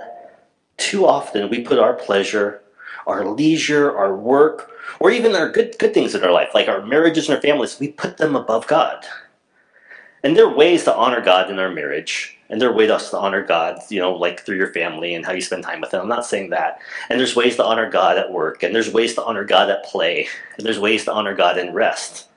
too 0.79 1.07
often 1.07 1.51
we 1.51 1.61
put 1.61 1.79
our 1.79 1.93
pleasure, 1.93 2.63
our 3.07 3.27
leisure, 3.27 3.95
our 3.95 4.17
work, 4.17 4.71
or 5.01 5.11
even 5.11 5.37
our 5.37 5.51
good 5.53 5.77
good 5.79 5.93
things 5.93 6.15
in 6.15 6.25
our 6.25 6.33
life, 6.33 6.49
like 6.55 6.69
our 6.69 6.85
marriages 6.85 7.29
and 7.29 7.37
our 7.37 7.43
families, 7.43 7.79
we 7.79 7.89
put 7.89 8.17
them 8.17 8.35
above 8.35 8.67
God. 8.67 9.05
And 10.23 10.37
there 10.37 10.47
are 10.47 10.55
ways 10.55 10.85
to 10.85 10.95
honor 10.95 11.21
God 11.21 11.51
in 11.51 11.59
our 11.59 11.71
marriage, 11.71 12.37
and 12.49 12.61
there 12.61 12.69
are 12.69 12.75
ways 12.75 12.89
to 13.11 13.19
honor 13.19 13.43
God, 13.43 13.79
you 13.89 14.01
know, 14.01 14.13
like 14.13 14.45
through 14.45 14.57
your 14.57 14.73
family 14.73 15.15
and 15.15 15.25
how 15.25 15.33
you 15.33 15.41
spend 15.41 15.65
time 15.65 15.81
with 15.81 15.91
them. 15.91 16.03
I'm 16.03 16.09
not 16.09 16.27
saying 16.27 16.51
that. 16.51 16.79
And 17.09 17.19
there's 17.19 17.37
ways 17.37 17.57
to 17.57 17.65
honor 17.65 17.89
God 17.89 18.19
at 18.19 18.31
work, 18.31 18.63
and 18.63 18.75
there's 18.75 18.93
ways 18.93 19.15
to 19.15 19.25
honor 19.25 19.45
God 19.45 19.71
at 19.71 19.85
play, 19.85 20.29
and 20.57 20.67
there's 20.67 20.79
ways 20.79 21.05
to 21.05 21.13
honor 21.13 21.35
God 21.35 21.57
in 21.59 21.73
rest. 21.73 22.29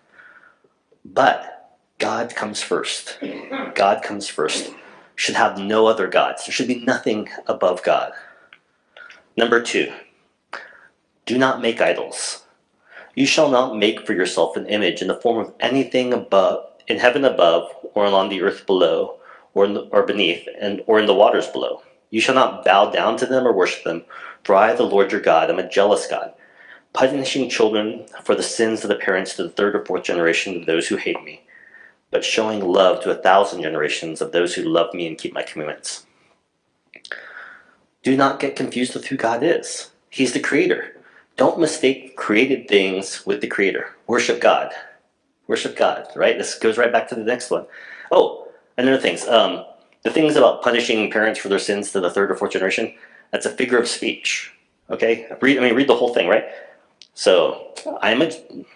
But 1.03 1.71
God 1.99 2.35
comes 2.35 2.61
first. 2.61 3.19
God 3.75 4.01
comes 4.01 4.27
first. 4.27 4.73
Should 5.15 5.35
have 5.35 5.59
no 5.59 5.87
other 5.87 6.07
gods. 6.07 6.45
There 6.45 6.53
should 6.53 6.67
be 6.67 6.83
nothing 6.85 7.29
above 7.47 7.83
God. 7.83 8.13
Number 9.35 9.61
two, 9.61 9.91
do 11.25 11.37
not 11.37 11.61
make 11.61 11.81
idols. 11.81 12.43
You 13.15 13.25
shall 13.25 13.49
not 13.49 13.77
make 13.77 14.05
for 14.05 14.13
yourself 14.13 14.57
an 14.57 14.65
image 14.67 15.01
in 15.01 15.07
the 15.07 15.19
form 15.19 15.45
of 15.45 15.53
anything 15.59 16.13
above, 16.13 16.65
in 16.87 16.99
heaven 16.99 17.25
above, 17.25 17.69
or 17.93 18.05
on 18.05 18.29
the 18.29 18.41
earth 18.41 18.65
below, 18.65 19.17
or, 19.53 19.67
the, 19.67 19.81
or 19.91 20.03
beneath, 20.03 20.47
and 20.59 20.83
or 20.87 20.99
in 20.99 21.05
the 21.05 21.13
waters 21.13 21.47
below. 21.47 21.81
You 22.09 22.21
shall 22.21 22.35
not 22.35 22.63
bow 22.65 22.91
down 22.91 23.17
to 23.17 23.25
them 23.25 23.47
or 23.47 23.53
worship 23.53 23.83
them, 23.83 24.03
for 24.43 24.55
I, 24.55 24.73
the 24.73 24.83
Lord 24.83 25.11
your 25.11 25.21
God, 25.21 25.49
am 25.49 25.59
a 25.59 25.69
jealous 25.69 26.07
God, 26.07 26.33
punishing 26.93 27.49
children 27.49 28.05
for 28.23 28.35
the 28.35 28.43
sins 28.43 28.83
of 28.83 28.89
the 28.89 28.95
parents 28.95 29.35
to 29.35 29.43
the 29.43 29.49
third 29.49 29.75
or 29.75 29.85
fourth 29.85 30.03
generation 30.03 30.57
of 30.57 30.65
those 30.65 30.87
who 30.87 30.97
hate 30.97 31.23
me, 31.23 31.41
but 32.11 32.23
showing 32.23 32.63
love 32.63 33.01
to 33.03 33.11
a 33.11 33.21
thousand 33.21 33.61
generations 33.61 34.21
of 34.21 34.31
those 34.31 34.53
who 34.53 34.63
love 34.63 34.93
me 34.93 35.07
and 35.07 35.17
keep 35.17 35.33
my 35.33 35.43
commandments. 35.43 36.05
Do 38.03 38.17
not 38.17 38.39
get 38.39 38.55
confused 38.55 38.93
with 38.93 39.07
who 39.07 39.15
God 39.15 39.41
is. 39.43 39.91
He's 40.09 40.33
the 40.33 40.39
creator. 40.39 41.01
Don't 41.37 41.59
mistake 41.59 42.15
created 42.15 42.67
things 42.67 43.25
with 43.25 43.41
the 43.41 43.47
creator. 43.47 43.95
Worship 44.05 44.39
God. 44.39 44.71
Worship 45.47 45.75
God, 45.75 46.07
right? 46.15 46.37
This 46.37 46.55
goes 46.55 46.77
right 46.77 46.91
back 46.91 47.09
to 47.09 47.15
the 47.15 47.23
next 47.23 47.51
one. 47.51 47.65
Oh, 48.11 48.47
another 48.77 48.97
things. 48.97 49.27
Um, 49.27 49.65
the 50.03 50.09
things 50.09 50.35
about 50.35 50.61
punishing 50.61 51.11
parents 51.11 51.39
for 51.39 51.49
their 51.49 51.59
sins 51.59 51.91
to 51.91 51.99
the 51.99 52.09
third 52.09 52.31
or 52.31 52.35
fourth 52.35 52.51
generation, 52.51 52.93
that's 53.31 53.45
a 53.45 53.51
figure 53.51 53.77
of 53.77 53.87
speech. 53.87 54.53
Okay? 54.89 55.27
Read, 55.41 55.57
I 55.57 55.61
mean, 55.61 55.75
read 55.75 55.87
the 55.87 55.95
whole 55.95 56.13
thing, 56.13 56.27
right? 56.27 56.45
So, 57.13 57.73
I 58.01 58.11
am 58.11 58.21
a, 58.21 58.31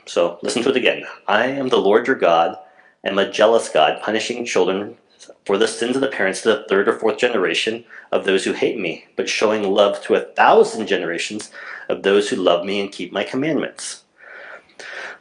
so 0.05 0.39
listen 0.41 0.61
to 0.63 0.69
it 0.69 0.77
again. 0.77 1.03
I 1.27 1.47
am 1.47 1.69
the 1.69 1.77
Lord 1.77 2.07
your 2.07 2.15
God, 2.15 2.57
am 3.03 3.17
a 3.17 3.31
jealous 3.31 3.69
God, 3.69 4.01
punishing 4.01 4.45
children 4.45 4.97
for 5.45 5.57
the 5.57 5.67
sins 5.67 5.95
of 5.95 6.01
the 6.01 6.07
parents 6.07 6.41
to 6.41 6.49
the 6.49 6.65
third 6.69 6.87
or 6.87 6.93
fourth 6.93 7.17
generation 7.17 7.85
of 8.11 8.25
those 8.25 8.45
who 8.45 8.53
hate 8.53 8.79
me, 8.79 9.05
but 9.15 9.29
showing 9.29 9.63
love 9.63 10.01
to 10.03 10.15
a 10.15 10.21
thousand 10.21 10.87
generations 10.87 11.51
of 11.89 12.03
those 12.03 12.29
who 12.29 12.35
love 12.35 12.65
me 12.65 12.79
and 12.79 12.91
keep 12.91 13.11
my 13.11 13.23
commandments. 13.23 14.03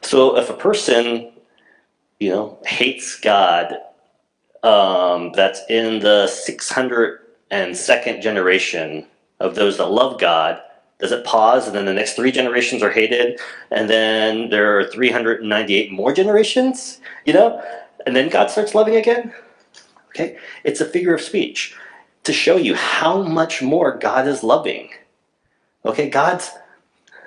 So 0.02 0.36
if 0.36 0.50
a 0.50 0.54
person, 0.54 1.32
you 2.18 2.30
know, 2.30 2.58
hates 2.64 3.18
God, 3.20 3.74
um, 4.62 5.32
that's 5.32 5.60
in 5.68 6.00
the 6.00 6.26
602nd 6.26 8.22
generation 8.22 9.06
of 9.38 9.54
those 9.54 9.76
that 9.78 9.86
love 9.86 10.18
God, 10.18 10.60
does 10.98 11.12
it 11.12 11.24
pause 11.24 11.66
and 11.66 11.76
then 11.76 11.84
the 11.84 11.92
next 11.92 12.14
three 12.14 12.32
generations 12.32 12.82
are 12.82 12.90
hated 12.90 13.38
and 13.70 13.88
then 13.90 14.48
there 14.48 14.78
are 14.78 14.84
398 14.84 15.92
more 15.92 16.12
generations, 16.12 17.00
you 17.26 17.34
know, 17.34 17.62
and 18.06 18.16
then 18.16 18.30
God 18.30 18.50
starts 18.50 18.74
loving 18.74 18.96
again? 18.96 19.34
Okay? 20.08 20.38
It's 20.64 20.80
a 20.80 20.86
figure 20.86 21.14
of 21.14 21.20
speech 21.20 21.76
to 22.24 22.32
show 22.32 22.56
you 22.56 22.74
how 22.74 23.22
much 23.22 23.62
more 23.62 23.98
God 23.98 24.26
is 24.26 24.42
loving. 24.42 24.88
Okay, 25.84 26.08
God's 26.08 26.50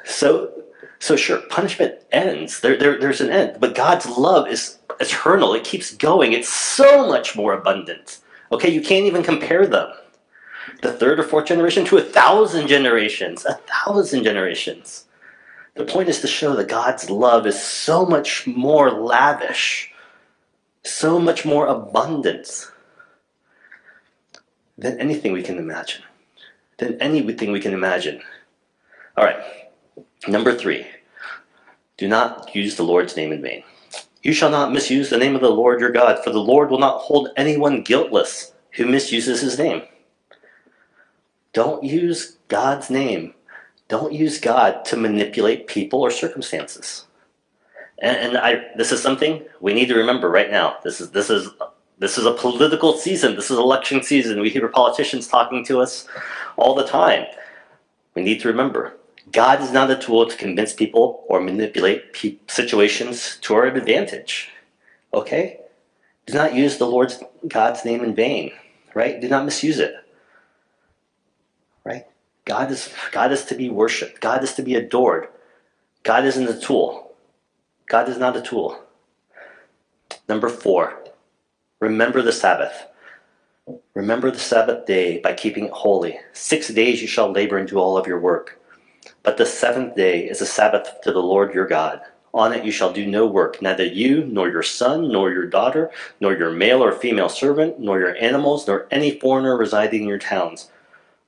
so 0.04 0.59
so 1.00 1.16
sure 1.16 1.40
punishment 1.50 1.96
ends. 2.12 2.60
There, 2.60 2.78
there 2.78 3.00
there's 3.00 3.22
an 3.22 3.30
end, 3.30 3.58
but 3.60 3.76
God's 3.76 4.06
love 4.06 4.48
is 4.48 4.78
eternal. 5.00 5.54
It 5.54 5.64
keeps 5.64 5.96
going. 5.96 6.34
It's 6.34 6.52
so 6.52 7.08
much 7.08 7.36
more 7.36 7.54
abundant. 7.54 8.20
Okay, 8.52 8.70
you 8.70 8.82
can't 8.82 9.06
even 9.06 9.24
compare 9.24 9.66
them. 9.66 9.92
The 10.82 10.94
third 10.94 11.20
or 11.20 11.24
fourth 11.24 11.46
generation 11.46 11.86
to 11.86 11.98
a 11.98 12.02
thousand 12.02 12.68
generations, 12.68 13.46
a 13.46 13.56
thousand 13.86 14.24
generations. 14.24 15.06
The 15.76 15.86
point 15.86 16.10
is 16.10 16.20
to 16.22 16.28
show 16.28 16.56
that 16.56 16.68
God's 16.68 17.10
love 17.10 17.48
is 17.48 17.62
so 17.62 18.06
much 18.06 18.46
more 18.46 18.92
lavish, 18.92 19.94
so 20.84 21.20
much 21.20 21.46
more 21.46 21.68
abundant 21.68 22.70
than 24.78 25.00
anything 25.00 25.32
we 25.32 25.44
can 25.44 25.58
imagine. 25.58 26.04
Than 26.78 27.00
anything 27.02 27.52
we 27.52 27.60
can 27.60 27.74
imagine. 27.74 28.22
All 29.18 29.26
right, 29.26 29.69
number 30.28 30.56
three 30.56 30.86
do 32.00 32.08
not 32.08 32.56
use 32.56 32.78
the 32.78 32.84
Lord's 32.84 33.18
name 33.18 33.34
in 33.34 33.42
vain. 33.42 33.62
You 34.24 34.32
shall 34.32 34.50
not 34.50 34.72
misuse 34.72 35.10
the 35.10 35.18
name 35.18 35.36
of 35.36 35.42
the 35.42 35.50
Lord 35.50 35.82
your 35.82 35.92
God, 35.92 36.24
for 36.24 36.30
the 36.30 36.40
Lord 36.40 36.72
will 36.72 36.80
not 36.80 37.02
hold 37.02 37.30
anyone 37.36 37.82
guiltless 37.82 38.54
who 38.72 38.86
misuses 38.86 39.42
his 39.42 39.60
name. 39.60 39.82
Don't 41.52 41.84
use 41.84 42.38
God's 42.48 42.90
name. 42.90 43.34
Don't 43.90 44.14
use 44.14 44.40
God 44.40 44.86
to 44.86 44.96
manipulate 44.96 45.68
people 45.68 46.02
or 46.02 46.10
circumstances. 46.10 47.06
And, 48.02 48.16
and 48.16 48.38
I, 48.38 48.68
this 48.78 48.94
is 48.94 49.02
something 49.02 49.44
we 49.60 49.74
need 49.74 49.90
to 49.90 49.96
remember 49.96 50.30
right 50.30 50.50
now. 50.50 50.78
This 50.86 51.02
is 51.02 51.12
this 51.12 51.30
is 51.30 51.50
this 51.98 52.18
is 52.18 52.26
a 52.26 52.32
political 52.32 52.94
season. 52.94 53.36
This 53.36 53.52
is 53.52 53.58
election 53.58 54.04
season. 54.04 54.40
We 54.40 54.50
hear 54.50 54.70
politicians 54.70 55.28
talking 55.28 55.66
to 55.66 55.82
us 55.82 56.08
all 56.56 56.76
the 56.76 56.88
time. 56.88 57.26
We 58.16 58.22
need 58.22 58.40
to 58.42 58.48
remember 58.48 58.99
God 59.32 59.62
is 59.62 59.72
not 59.72 59.92
a 59.92 59.98
tool 59.98 60.28
to 60.28 60.36
convince 60.36 60.74
people 60.74 61.26
or 61.28 61.42
manipulate 61.42 62.14
pe- 62.14 62.38
situations 62.48 63.38
to 63.42 63.54
our 63.56 63.66
advantage. 63.66 64.50
Okay? 65.14 65.60
Do 66.26 66.34
not 66.34 66.56
use 66.56 66.78
the 66.78 66.86
Lord's 66.88 67.22
God's 67.48 67.84
name 67.84 68.04
in 68.04 68.16
vain, 68.16 68.52
right? 68.94 69.20
Do 69.20 69.28
not 69.28 69.46
misuse 69.46 69.80
it. 69.80 69.94
Right? 71.84 72.06
God 72.46 72.72
is 72.72 72.94
God 73.12 73.32
is 73.32 73.46
to 73.46 73.56
be 73.56 73.70
worshiped. 73.70 74.22
God 74.22 74.44
is 74.44 74.54
to 74.56 74.62
be 74.62 74.76
adored. 74.76 75.28
God 76.04 76.26
isn't 76.26 76.48
a 76.48 76.60
tool. 76.60 77.14
God 77.88 78.08
is 78.08 78.18
not 78.18 78.38
a 78.38 78.42
tool. 78.42 78.80
Number 80.28 80.50
4. 80.50 81.04
Remember 81.80 82.22
the 82.22 82.32
Sabbath. 82.32 82.86
Remember 83.94 84.32
the 84.32 84.40
Sabbath 84.40 84.86
day 84.86 85.20
by 85.20 85.34
keeping 85.34 85.66
it 85.66 85.72
holy. 85.72 86.20
6 86.34 86.70
days 86.70 87.02
you 87.02 87.08
shall 87.08 87.32
labor 87.32 87.58
and 87.58 87.68
do 87.68 87.80
all 87.80 87.98
of 87.98 88.08
your 88.08 88.20
work. 88.20 88.59
But 89.24 89.38
the 89.38 89.46
seventh 89.46 89.96
day 89.96 90.28
is 90.28 90.42
a 90.42 90.46
Sabbath 90.46 91.02
to 91.04 91.12
the 91.12 91.20
Lord 91.20 91.54
your 91.54 91.68
God. 91.68 92.02
On 92.34 92.54
it 92.54 92.64
you 92.64 92.72
shall 92.72 92.94
do 92.94 93.08
no 93.08 93.26
work, 93.26 93.62
neither 93.62 93.86
you, 93.86 94.24
nor 94.26 94.50
your 94.50 94.64
son, 94.64 95.12
nor 95.12 95.32
your 95.32 95.48
daughter, 95.48 95.90
nor 96.20 96.34
your 96.34 96.52
male 96.52 96.84
or 96.84 96.92
female 96.92 97.30
servant, 97.30 97.80
nor 97.80 98.00
your 98.00 98.16
animals, 98.18 98.68
nor 98.68 98.88
any 98.92 99.20
foreigner 99.20 99.58
residing 99.58 100.04
in 100.04 100.08
your 100.08 100.20
towns. 100.20 100.70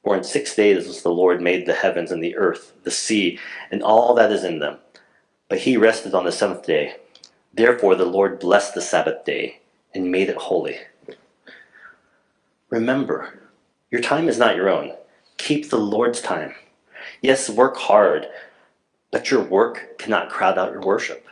For 0.03 0.15
in 0.15 0.23
six 0.23 0.55
days 0.55 1.01
the 1.01 1.09
Lord 1.09 1.41
made 1.41 1.65
the 1.65 1.73
heavens 1.73 2.11
and 2.11 2.23
the 2.23 2.35
earth, 2.35 2.73
the 2.83 2.91
sea, 2.91 3.39
and 3.71 3.83
all 3.83 4.13
that 4.15 4.31
is 4.31 4.43
in 4.43 4.59
them. 4.59 4.77
But 5.49 5.59
he 5.59 5.77
rested 5.77 6.13
on 6.13 6.25
the 6.25 6.31
seventh 6.31 6.65
day. 6.65 6.95
Therefore 7.53 7.95
the 7.95 8.05
Lord 8.05 8.39
blessed 8.39 8.73
the 8.73 8.81
Sabbath 8.81 9.25
day 9.25 9.59
and 9.93 10.11
made 10.11 10.29
it 10.29 10.37
holy. 10.37 10.77
Remember, 12.69 13.39
your 13.91 14.01
time 14.01 14.29
is 14.29 14.37
not 14.37 14.55
your 14.55 14.69
own. 14.69 14.93
Keep 15.37 15.69
the 15.69 15.77
Lord's 15.77 16.21
time. 16.21 16.53
Yes, 17.21 17.49
work 17.49 17.77
hard, 17.77 18.27
but 19.11 19.29
your 19.29 19.41
work 19.41 19.97
cannot 19.97 20.29
crowd 20.29 20.57
out 20.57 20.71
your 20.71 20.81
worship. 20.81 21.27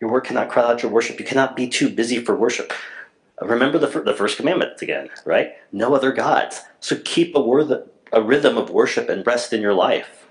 Your 0.00 0.10
work 0.10 0.26
cannot 0.26 0.48
crowd 0.48 0.70
out 0.70 0.82
your 0.82 0.92
worship. 0.92 1.18
You 1.18 1.26
cannot 1.26 1.56
be 1.56 1.68
too 1.68 1.88
busy 1.88 2.18
for 2.24 2.34
worship. 2.36 2.72
Remember 3.40 3.78
the, 3.78 3.86
the 4.00 4.14
first 4.14 4.36
commandment 4.36 4.80
again, 4.80 5.10
right? 5.24 5.52
No 5.72 5.94
other 5.94 6.12
gods. 6.12 6.62
So 6.80 6.96
keep 7.04 7.34
a, 7.36 7.84
a 8.12 8.22
rhythm 8.22 8.56
of 8.56 8.70
worship 8.70 9.08
and 9.08 9.26
rest 9.26 9.52
in 9.52 9.60
your 9.60 9.74
life. 9.74 10.26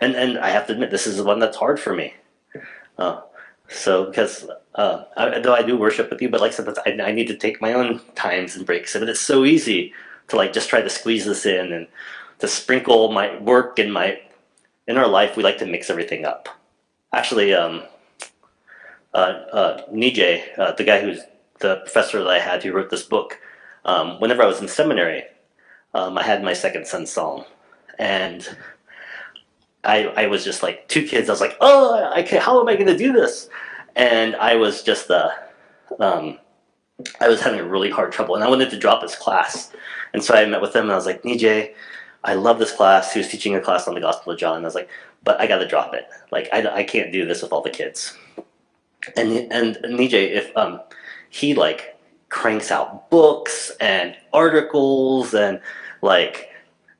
And, 0.00 0.14
and 0.14 0.38
I 0.38 0.50
have 0.50 0.66
to 0.66 0.72
admit, 0.72 0.90
this 0.90 1.06
is 1.06 1.16
the 1.16 1.24
one 1.24 1.40
that's 1.40 1.56
hard 1.56 1.80
for 1.80 1.94
me. 1.94 2.14
Uh, 2.96 3.22
so, 3.68 4.06
because 4.06 4.48
uh, 4.74 5.04
I, 5.16 5.40
though 5.40 5.54
I 5.54 5.62
do 5.62 5.76
worship 5.76 6.10
with 6.10 6.22
you, 6.22 6.28
but 6.28 6.40
like 6.40 6.52
sometimes 6.52 6.78
I, 6.86 6.90
I 7.02 7.12
need 7.12 7.28
to 7.28 7.36
take 7.36 7.60
my 7.60 7.72
own 7.72 8.00
times 8.14 8.56
and 8.56 8.64
breaks. 8.64 8.94
But 8.94 9.08
it's 9.08 9.20
so 9.20 9.44
easy 9.44 9.92
to 10.28 10.36
like 10.36 10.52
just 10.52 10.68
try 10.68 10.80
to 10.80 10.90
squeeze 10.90 11.24
this 11.24 11.44
in 11.44 11.72
and 11.72 11.86
to 12.38 12.48
sprinkle 12.48 13.12
my 13.12 13.38
work 13.38 13.78
and 13.78 13.92
my 13.92 14.20
in 14.86 14.96
our 14.96 15.08
life 15.08 15.36
we 15.36 15.42
like 15.42 15.58
to 15.58 15.66
mix 15.66 15.90
everything 15.90 16.24
up 16.24 16.48
actually 17.12 17.54
um, 17.54 17.82
uh, 19.14 19.44
uh, 19.52 19.82
Nijay, 19.90 20.58
uh, 20.58 20.72
the 20.72 20.84
guy 20.84 21.00
who's 21.00 21.20
the 21.60 21.76
professor 21.76 22.18
that 22.18 22.28
I 22.28 22.38
had 22.38 22.62
who 22.62 22.72
wrote 22.72 22.90
this 22.90 23.02
book, 23.02 23.40
um, 23.84 24.20
whenever 24.20 24.42
I 24.42 24.46
was 24.46 24.60
in 24.60 24.68
seminary, 24.68 25.24
um, 25.94 26.18
I 26.18 26.22
had 26.22 26.42
my 26.42 26.52
second 26.52 26.86
son 26.86 27.06
Psalm, 27.06 27.44
and 27.98 28.48
I, 29.84 30.04
I 30.04 30.26
was 30.26 30.44
just 30.44 30.62
like 30.62 30.86
two 30.88 31.06
kids. 31.06 31.28
I 31.28 31.32
was 31.32 31.40
like, 31.40 31.56
oh, 31.60 32.10
I 32.12 32.22
can, 32.22 32.40
how 32.40 32.60
am 32.60 32.68
I 32.68 32.74
going 32.74 32.86
to 32.86 32.96
do 32.96 33.12
this? 33.12 33.48
And 33.96 34.36
I 34.36 34.54
was 34.54 34.82
just 34.82 35.08
the, 35.08 35.32
um, 35.98 36.38
I 37.20 37.28
was 37.28 37.40
having 37.40 37.60
a 37.60 37.64
really 37.64 37.90
hard 37.90 38.12
trouble, 38.12 38.34
and 38.34 38.44
I 38.44 38.48
wanted 38.48 38.70
to 38.70 38.78
drop 38.78 39.00
this 39.00 39.16
class, 39.16 39.72
and 40.12 40.22
so 40.22 40.34
I 40.34 40.44
met 40.44 40.60
with 40.60 40.76
him, 40.76 40.82
and 40.82 40.92
I 40.92 40.96
was 40.96 41.06
like, 41.06 41.22
Nijay, 41.22 41.74
I 42.28 42.34
love 42.34 42.58
this 42.58 42.72
class. 42.72 43.14
He 43.14 43.20
was 43.20 43.28
teaching 43.28 43.54
a 43.54 43.60
class 43.60 43.88
on 43.88 43.94
the 43.94 44.02
Gospel 44.02 44.34
of 44.34 44.38
John. 44.38 44.56
And 44.56 44.66
I 44.66 44.68
was 44.68 44.74
like, 44.74 44.90
but 45.24 45.40
I 45.40 45.46
got 45.46 45.58
to 45.58 45.66
drop 45.66 45.94
it. 45.94 46.06
Like, 46.30 46.48
I, 46.52 46.66
I 46.68 46.84
can't 46.84 47.10
do 47.10 47.24
this 47.24 47.40
with 47.42 47.52
all 47.52 47.62
the 47.62 47.70
kids. 47.70 48.14
And 49.16 49.50
and 49.50 49.76
Nijay, 49.76 50.32
if 50.32 50.54
um, 50.54 50.80
he 51.30 51.54
like 51.54 51.98
cranks 52.28 52.70
out 52.70 53.08
books 53.08 53.72
and 53.80 54.14
articles 54.34 55.32
and 55.32 55.60
like 56.02 56.50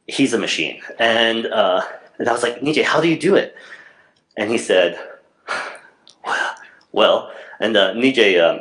he's 0.06 0.32
a 0.32 0.38
machine. 0.38 0.80
And 0.98 1.46
uh, 1.46 1.82
and 2.18 2.26
I 2.26 2.32
was 2.32 2.42
like, 2.42 2.60
Nijay, 2.60 2.84
how 2.84 3.00
do 3.00 3.08
you 3.08 3.18
do 3.18 3.36
it? 3.36 3.54
And 4.38 4.50
he 4.50 4.56
said, 4.56 4.98
well, 6.24 6.54
well 6.92 7.32
and 7.60 7.76
uh, 7.76 7.92
Nijay, 7.92 8.40
um, 8.42 8.60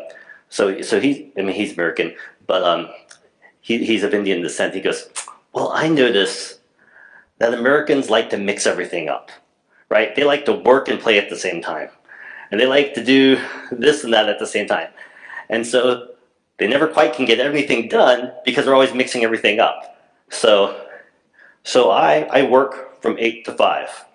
so 0.49 0.81
so 0.81 0.99
he, 0.99 1.31
I 1.37 1.43
mean, 1.43 1.55
he's 1.55 1.71
American, 1.73 2.13
but 2.45 2.63
um, 2.63 2.89
he, 3.61 3.85
he's 3.85 4.03
of 4.03 4.13
Indian 4.13 4.41
descent. 4.41 4.75
He 4.75 4.81
goes, 4.81 5.07
well, 5.53 5.71
I 5.73 5.87
notice 5.87 6.56
that 7.39 7.53
Americans 7.53 8.09
like 8.09 8.29
to 8.31 8.37
mix 8.37 8.65
everything 8.65 9.09
up, 9.09 9.31
right? 9.89 10.15
They 10.15 10.23
like 10.23 10.45
to 10.45 10.53
work 10.53 10.87
and 10.87 10.99
play 10.99 11.17
at 11.17 11.29
the 11.29 11.37
same 11.37 11.61
time. 11.61 11.89
And 12.51 12.59
they 12.59 12.65
like 12.65 12.93
to 12.93 13.03
do 13.03 13.39
this 13.71 14.03
and 14.03 14.13
that 14.13 14.29
at 14.29 14.39
the 14.39 14.47
same 14.47 14.67
time. 14.67 14.89
And 15.49 15.65
so 15.65 16.09
they 16.57 16.67
never 16.67 16.87
quite 16.87 17.13
can 17.13 17.25
get 17.25 17.39
everything 17.39 17.87
done 17.87 18.31
because 18.45 18.65
they're 18.65 18.73
always 18.73 18.93
mixing 18.93 19.23
everything 19.23 19.59
up. 19.59 19.97
So, 20.29 20.87
so 21.63 21.91
I, 21.91 22.21
I 22.31 22.43
work 22.43 23.01
from 23.01 23.17
8 23.19 23.45
to 23.45 23.53
5. 23.53 24.05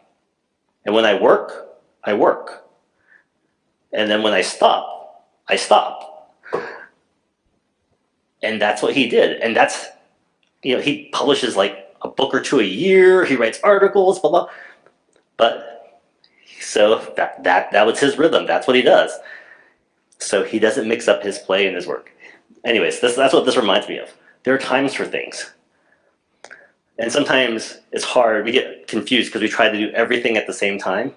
And 0.85 0.95
when 0.95 1.05
I 1.05 1.21
work, 1.21 1.79
I 2.03 2.15
work. 2.15 2.65
And 3.93 4.11
then 4.11 4.23
when 4.23 4.33
I 4.33 4.41
stop, 4.41 5.29
I 5.49 5.57
stop. 5.57 6.35
And 8.43 8.61
that's 8.61 8.83
what 8.83 8.95
he 8.95 9.09
did. 9.09 9.41
And 9.41 9.55
that's 9.55 9.87
you 10.63 10.77
know, 10.77 10.81
he 10.81 11.09
publishes 11.13 11.57
like 11.57 11.82
a 12.05 12.09
book 12.09 12.35
or 12.35 12.41
two 12.41 12.61
a 12.61 12.65
year. 12.65 13.25
He 13.25 13.37
writes 13.37 13.61
articles, 13.62 14.21
blah 14.21 14.31
blah. 14.31 14.49
But 15.37 16.01
so 16.61 17.12
that 17.17 17.43
that 17.45 17.73
that 17.73 17.87
was 17.87 18.01
his 18.01 18.19
rhythm. 18.19 18.47
That's 18.47 18.67
what 18.67 18.77
he 18.77 18.83
does. 18.83 19.12
So 20.19 20.45
he 20.45 20.59
doesn't 20.59 20.88
mix 20.88 21.09
up 21.09 21.23
his 21.23 21.38
play 21.38 21.67
and 21.67 21.75
his 21.75 21.87
work. 21.87 22.12
Anyways, 22.65 23.01
this, 23.01 23.17
that's 23.17 23.35
what 23.35 23.45
this 23.45 23.57
reminds 23.57 23.88
me 23.88 23.99
of. 23.99 24.09
There 24.45 24.55
are 24.55 24.59
times 24.59 24.95
for 24.95 25.05
things. 25.05 25.53
And 26.99 27.11
sometimes 27.11 27.79
it's 27.91 28.05
hard. 28.05 28.45
We 28.45 28.53
get 28.53 28.87
confused 28.87 29.31
because 29.31 29.43
we 29.43 29.49
try 29.49 29.69
to 29.69 29.77
do 29.77 29.91
everything 29.91 30.37
at 30.37 30.47
the 30.47 30.53
same 30.53 30.79
time. 30.79 31.12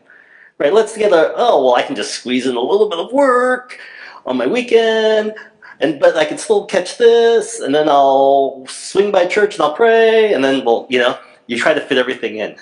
Right? 0.58 0.74
Let's 0.74 0.98
get 0.98 1.12
a, 1.12 1.34
oh, 1.36 1.64
well, 1.64 1.76
I 1.76 1.84
can 1.84 1.96
just 1.96 2.16
squeeze 2.16 2.48
in 2.48 2.56
a 2.56 2.62
little 2.62 2.90
bit 2.90 2.98
of 2.98 3.12
work 3.12 3.80
on 4.26 4.38
my 4.38 4.48
weekend 4.48 5.36
and 5.80 6.00
but 6.00 6.16
I 6.16 6.26
can 6.26 6.38
still 6.38 6.66
catch 6.66 6.98
this, 6.98 7.60
and 7.60 7.74
then 7.74 7.90
I'll 7.90 8.66
swing 8.68 9.12
by 9.12 9.26
church 9.26 9.56
and 9.56 9.64
I'll 9.64 9.76
pray, 9.76 10.34
and 10.34 10.44
then 10.44 10.66
well, 10.66 10.88
you 10.90 11.00
know, 11.00 11.18
you 11.48 11.58
try 11.58 11.74
to 11.74 11.82
fit 11.82 11.98
everything 11.98 12.38
in. 12.38 12.56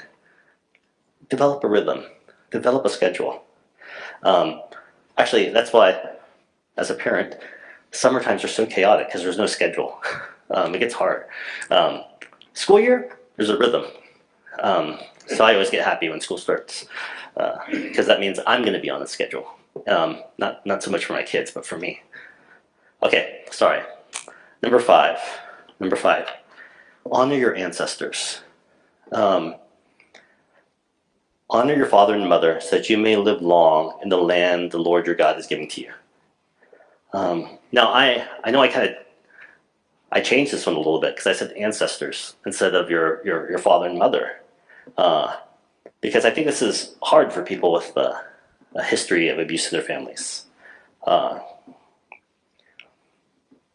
Develop 1.30 1.64
a 1.64 1.68
rhythm, 1.68 2.04
develop 2.52 2.86
a 2.86 2.90
schedule. 2.90 3.44
Um, 4.24 4.62
actually, 5.18 5.50
that's 5.50 5.74
why, 5.74 6.02
as 6.78 6.90
a 6.90 6.96
parent, 6.96 7.36
summer 7.92 8.22
times 8.22 8.44
are 8.44 8.50
so 8.50 8.66
chaotic 8.66 9.08
because 9.08 9.24
there's 9.24 9.38
no 9.38 9.48
schedule. 9.48 10.02
Um, 10.52 10.76
it 10.76 10.80
gets 10.80 10.94
hard. 10.94 11.26
Um, 11.72 12.04
school 12.54 12.80
year, 12.80 13.18
there's 13.38 13.50
a 13.50 13.58
rhythm. 13.58 13.86
Um, 14.62 15.00
so 15.26 15.44
I 15.44 15.54
always 15.54 15.72
get 15.72 15.84
happy 15.84 16.10
when 16.10 16.22
school 16.22 16.38
starts 16.38 16.86
because 17.72 18.08
uh, 18.08 18.14
that 18.14 18.20
means 18.20 18.40
I'm 18.46 18.62
going 18.62 18.74
to 18.74 18.80
be 18.80 18.90
on 18.90 19.02
a 19.02 19.08
schedule. 19.08 19.48
Um, 19.88 20.22
not 20.38 20.64
not 20.66 20.84
so 20.84 20.92
much 20.92 21.06
for 21.06 21.14
my 21.14 21.24
kids, 21.24 21.50
but 21.50 21.66
for 21.66 21.78
me. 21.78 22.02
Okay, 23.04 23.42
sorry. 23.52 23.82
Number 24.62 24.80
five. 24.80 25.18
Number 25.80 25.98
five. 25.98 26.28
Honor 27.12 27.36
your 27.36 27.54
ancestors. 27.56 28.42
Um, 29.12 29.56
honor 31.50 31.76
your 31.76 31.86
father 31.86 32.16
and 32.16 32.28
mother 32.28 32.60
so 32.62 32.78
that 32.78 32.90
you 32.90 32.98
may 32.98 33.18
live 33.18 33.42
long 33.42 34.00
in 34.02 34.10
the 34.10 34.18
land 34.18 34.72
the 34.72 34.78
Lord 34.78 35.06
your 35.06 35.16
God 35.16 35.38
is 35.38 35.48
giving 35.48 35.68
to 35.70 35.82
you. 35.82 35.92
Um, 37.12 37.60
now, 37.72 37.92
I, 37.92 38.26
I 38.44 38.52
know 38.52 38.62
I 38.62 38.70
kind 38.70 38.90
of 38.90 38.96
I 40.12 40.22
changed 40.22 40.54
this 40.54 40.66
one 40.66 40.76
a 40.76 40.78
little 40.78 41.02
bit 41.02 41.16
because 41.16 41.28
I 41.28 41.34
said 41.34 41.52
ancestors 41.58 42.36
instead 42.46 42.76
of 42.76 42.90
your, 42.90 43.26
your, 43.26 43.50
your 43.50 43.60
father 43.60 43.88
and 43.88 43.98
mother. 43.98 44.42
Uh, 44.96 45.36
because 46.02 46.24
I 46.24 46.30
think 46.30 46.46
this 46.46 46.62
is 46.62 46.96
hard 47.02 47.34
for 47.34 47.42
people 47.42 47.74
with 47.74 47.92
uh, 47.98 48.14
a 48.76 48.84
history 48.84 49.28
of 49.30 49.40
abuse 49.40 49.72
in 49.72 49.78
their 49.78 49.86
families. 49.86 50.46
Uh, 51.06 51.40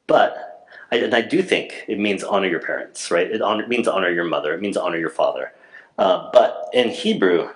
but 0.08 0.66
I, 0.90 0.96
and 0.96 1.14
I 1.14 1.20
do 1.20 1.40
think 1.42 1.84
it 1.86 2.00
means 2.00 2.24
honor 2.24 2.48
your 2.48 2.60
parents, 2.60 3.12
right? 3.12 3.30
It, 3.30 3.40
honor, 3.40 3.68
means 3.68 3.86
honor 3.86 4.10
your 4.10 4.24
mother. 4.24 4.52
It 4.54 4.60
means 4.60 4.76
honor 4.76 4.98
your 4.98 5.10
father. 5.10 5.52
Uh, 5.96 6.30
but 6.32 6.68
in 6.72 6.88
Hebrew, 6.88 7.50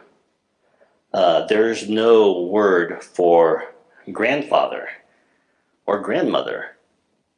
uh, 1.12 1.46
there's 1.46 1.88
no 1.88 2.42
word 2.42 3.02
for 3.02 3.72
grandfather 4.12 4.88
or 5.86 6.00
grandmother 6.00 6.76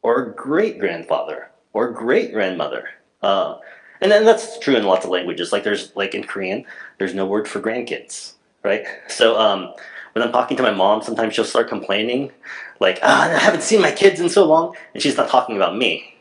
or 0.03 0.27
great 0.27 0.79
grandfather 0.79 1.51
or 1.73 1.91
great 1.91 2.33
grandmother. 2.33 2.89
Uh, 3.23 3.57
and 4.01 4.11
then 4.11 4.25
that's 4.25 4.59
true 4.59 4.77
in 4.77 4.85
lots 4.85 5.05
of 5.05 5.11
languages. 5.11 5.53
Like 5.53 5.65
there's 5.65 5.95
like 5.97 6.15
in 6.15 6.25
Korean, 6.25 6.65
there's 6.99 7.15
no 7.15 7.25
word 7.27 7.49
for 7.49 7.61
grandkids, 7.61 8.35
right? 8.63 8.85
So 9.09 9.39
um, 9.39 9.73
when 10.15 10.25
I'm 10.25 10.33
talking 10.33 10.57
to 10.57 10.63
my 10.63 10.71
mom, 10.71 11.03
sometimes 11.03 11.35
she'll 11.35 11.45
start 11.45 11.69
complaining, 11.69 12.33
like, 12.81 12.99
ah, 13.03 13.25
I 13.25 13.39
haven't 13.39 13.63
seen 13.63 13.83
my 13.83 13.93
kids 13.93 14.21
in 14.21 14.29
so 14.29 14.45
long, 14.47 14.75
and 14.95 15.03
she's 15.03 15.17
not 15.17 15.29
talking 15.29 15.57
about 15.57 15.77
me. 15.77 16.15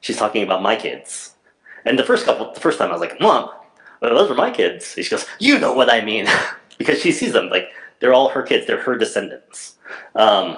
She's 0.00 0.16
talking 0.16 0.42
about 0.42 0.62
my 0.62 0.76
kids. 0.76 1.34
And 1.84 1.98
the 1.98 2.04
first 2.04 2.26
couple, 2.26 2.52
the 2.52 2.60
first 2.60 2.78
time 2.78 2.90
I 2.90 2.92
was 2.92 3.00
like, 3.00 3.20
Mom, 3.20 3.48
well, 4.00 4.14
those 4.14 4.30
are 4.30 4.34
my 4.34 4.50
kids. 4.50 4.94
And 4.96 5.04
she 5.04 5.10
goes, 5.10 5.26
You 5.38 5.58
know 5.58 5.72
what 5.72 5.92
I 5.92 6.04
mean, 6.04 6.26
because 6.78 7.00
she 7.00 7.12
sees 7.12 7.32
them 7.32 7.48
like 7.50 7.70
they're 8.00 8.12
all 8.12 8.30
her 8.30 8.42
kids. 8.42 8.66
They're 8.66 8.80
her 8.82 8.96
descendants. 8.96 9.76
Um, 10.14 10.56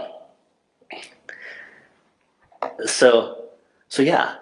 so, 2.87 3.44
so 3.88 4.02
yeah, 4.02 4.37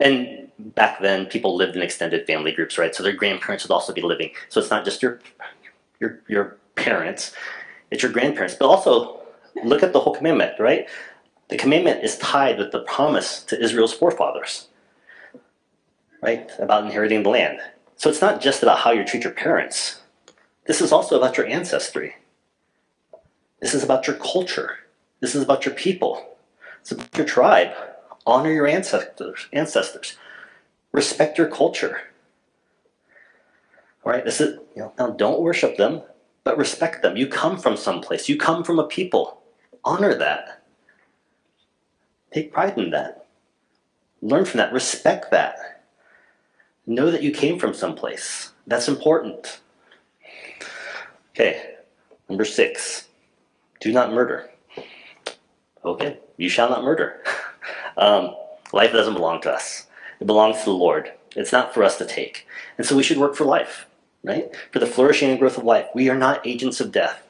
and 0.00 0.50
back 0.58 1.00
then 1.00 1.26
people 1.26 1.54
lived 1.54 1.76
in 1.76 1.82
extended 1.82 2.26
family 2.26 2.52
groups, 2.52 2.78
right? 2.78 2.94
So 2.94 3.02
their 3.02 3.12
grandparents 3.12 3.64
would 3.64 3.72
also 3.72 3.92
be 3.92 4.02
living. 4.02 4.30
So 4.48 4.60
it's 4.60 4.70
not 4.70 4.84
just 4.84 5.02
your 5.02 5.20
your 6.00 6.20
your 6.28 6.56
parents; 6.74 7.32
it's 7.90 8.02
your 8.02 8.12
grandparents. 8.12 8.54
But 8.54 8.66
also, 8.66 9.20
look 9.64 9.82
at 9.82 9.92
the 9.92 10.00
whole 10.00 10.14
commandment, 10.14 10.58
right? 10.58 10.88
The 11.48 11.56
commandment 11.56 12.04
is 12.04 12.18
tied 12.18 12.58
with 12.58 12.72
the 12.72 12.80
promise 12.80 13.42
to 13.44 13.62
Israel's 13.62 13.94
forefathers, 13.94 14.68
right? 16.22 16.50
About 16.58 16.84
inheriting 16.84 17.22
the 17.22 17.30
land. 17.30 17.60
So 17.96 18.10
it's 18.10 18.20
not 18.20 18.40
just 18.40 18.62
about 18.62 18.80
how 18.80 18.92
you 18.92 19.04
treat 19.04 19.24
your 19.24 19.32
parents. 19.32 20.00
This 20.66 20.80
is 20.80 20.92
also 20.92 21.16
about 21.16 21.36
your 21.36 21.46
ancestry. 21.46 22.16
This 23.60 23.74
is 23.74 23.82
about 23.82 24.06
your 24.06 24.16
culture. 24.16 24.78
This 25.20 25.34
is 25.34 25.42
about 25.42 25.64
your 25.64 25.74
people. 25.74 26.36
It's 26.80 26.92
about 26.92 27.16
your 27.16 27.26
tribe. 27.26 27.72
Honor 28.26 28.52
your 28.52 28.66
ancestors. 28.66 29.48
Ancestors. 29.52 30.16
Respect 30.92 31.38
your 31.38 31.48
culture. 31.48 32.02
All 34.04 34.12
right. 34.12 34.24
This 34.24 34.40
is 34.40 34.58
you 34.76 34.82
know 34.82 34.92
now 34.98 35.10
don't 35.10 35.40
worship 35.40 35.76
them, 35.76 36.02
but 36.44 36.58
respect 36.58 37.02
them. 37.02 37.16
You 37.16 37.26
come 37.26 37.58
from 37.58 37.76
someplace. 37.76 38.28
You 38.28 38.36
come 38.36 38.64
from 38.64 38.78
a 38.78 38.86
people. 38.86 39.42
Honor 39.84 40.14
that. 40.14 40.62
Take 42.32 42.52
pride 42.52 42.78
in 42.78 42.90
that. 42.90 43.26
Learn 44.20 44.44
from 44.44 44.58
that. 44.58 44.72
Respect 44.72 45.30
that. 45.30 45.82
Know 46.86 47.10
that 47.10 47.22
you 47.22 47.30
came 47.30 47.58
from 47.58 47.74
someplace. 47.74 48.52
That's 48.66 48.88
important. 48.88 49.60
Okay, 51.30 51.74
number 52.28 52.44
six. 52.44 53.08
Do 53.80 53.92
not 53.92 54.12
murder. 54.12 54.50
Okay, 55.84 56.18
you 56.36 56.48
shall 56.48 56.68
not 56.68 56.82
murder. 56.82 57.22
um, 57.96 58.34
life 58.72 58.92
doesn't 58.92 59.14
belong 59.14 59.40
to 59.42 59.52
us, 59.52 59.86
it 60.20 60.26
belongs 60.26 60.58
to 60.58 60.64
the 60.66 60.70
Lord. 60.72 61.12
It's 61.36 61.52
not 61.52 61.72
for 61.72 61.84
us 61.84 61.98
to 61.98 62.06
take. 62.06 62.46
And 62.78 62.86
so 62.86 62.96
we 62.96 63.02
should 63.02 63.18
work 63.18 63.36
for 63.36 63.44
life, 63.44 63.86
right? 64.28 64.54
For 64.70 64.78
the 64.78 64.86
flourishing 64.86 65.30
and 65.30 65.38
growth 65.38 65.56
of 65.56 65.64
life. 65.64 65.86
We 65.94 66.10
are 66.10 66.16
not 66.16 66.46
agents 66.46 66.80
of 66.80 66.92
death. 66.92 67.22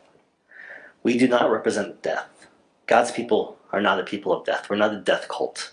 We 1.05 1.17
do 1.17 1.29
not 1.29 1.51
represent 1.51 2.03
death. 2.03 2.49
God's 2.87 3.13
people 3.13 3.57
are 3.73 3.81
not 3.81 4.01
a 4.01 4.05
people 4.05 4.33
of 4.33 4.45
death. 4.45 4.69
We're 4.69 4.77
not 4.77 4.93
a 4.93 5.01
death 5.01 5.29
cult, 5.29 5.73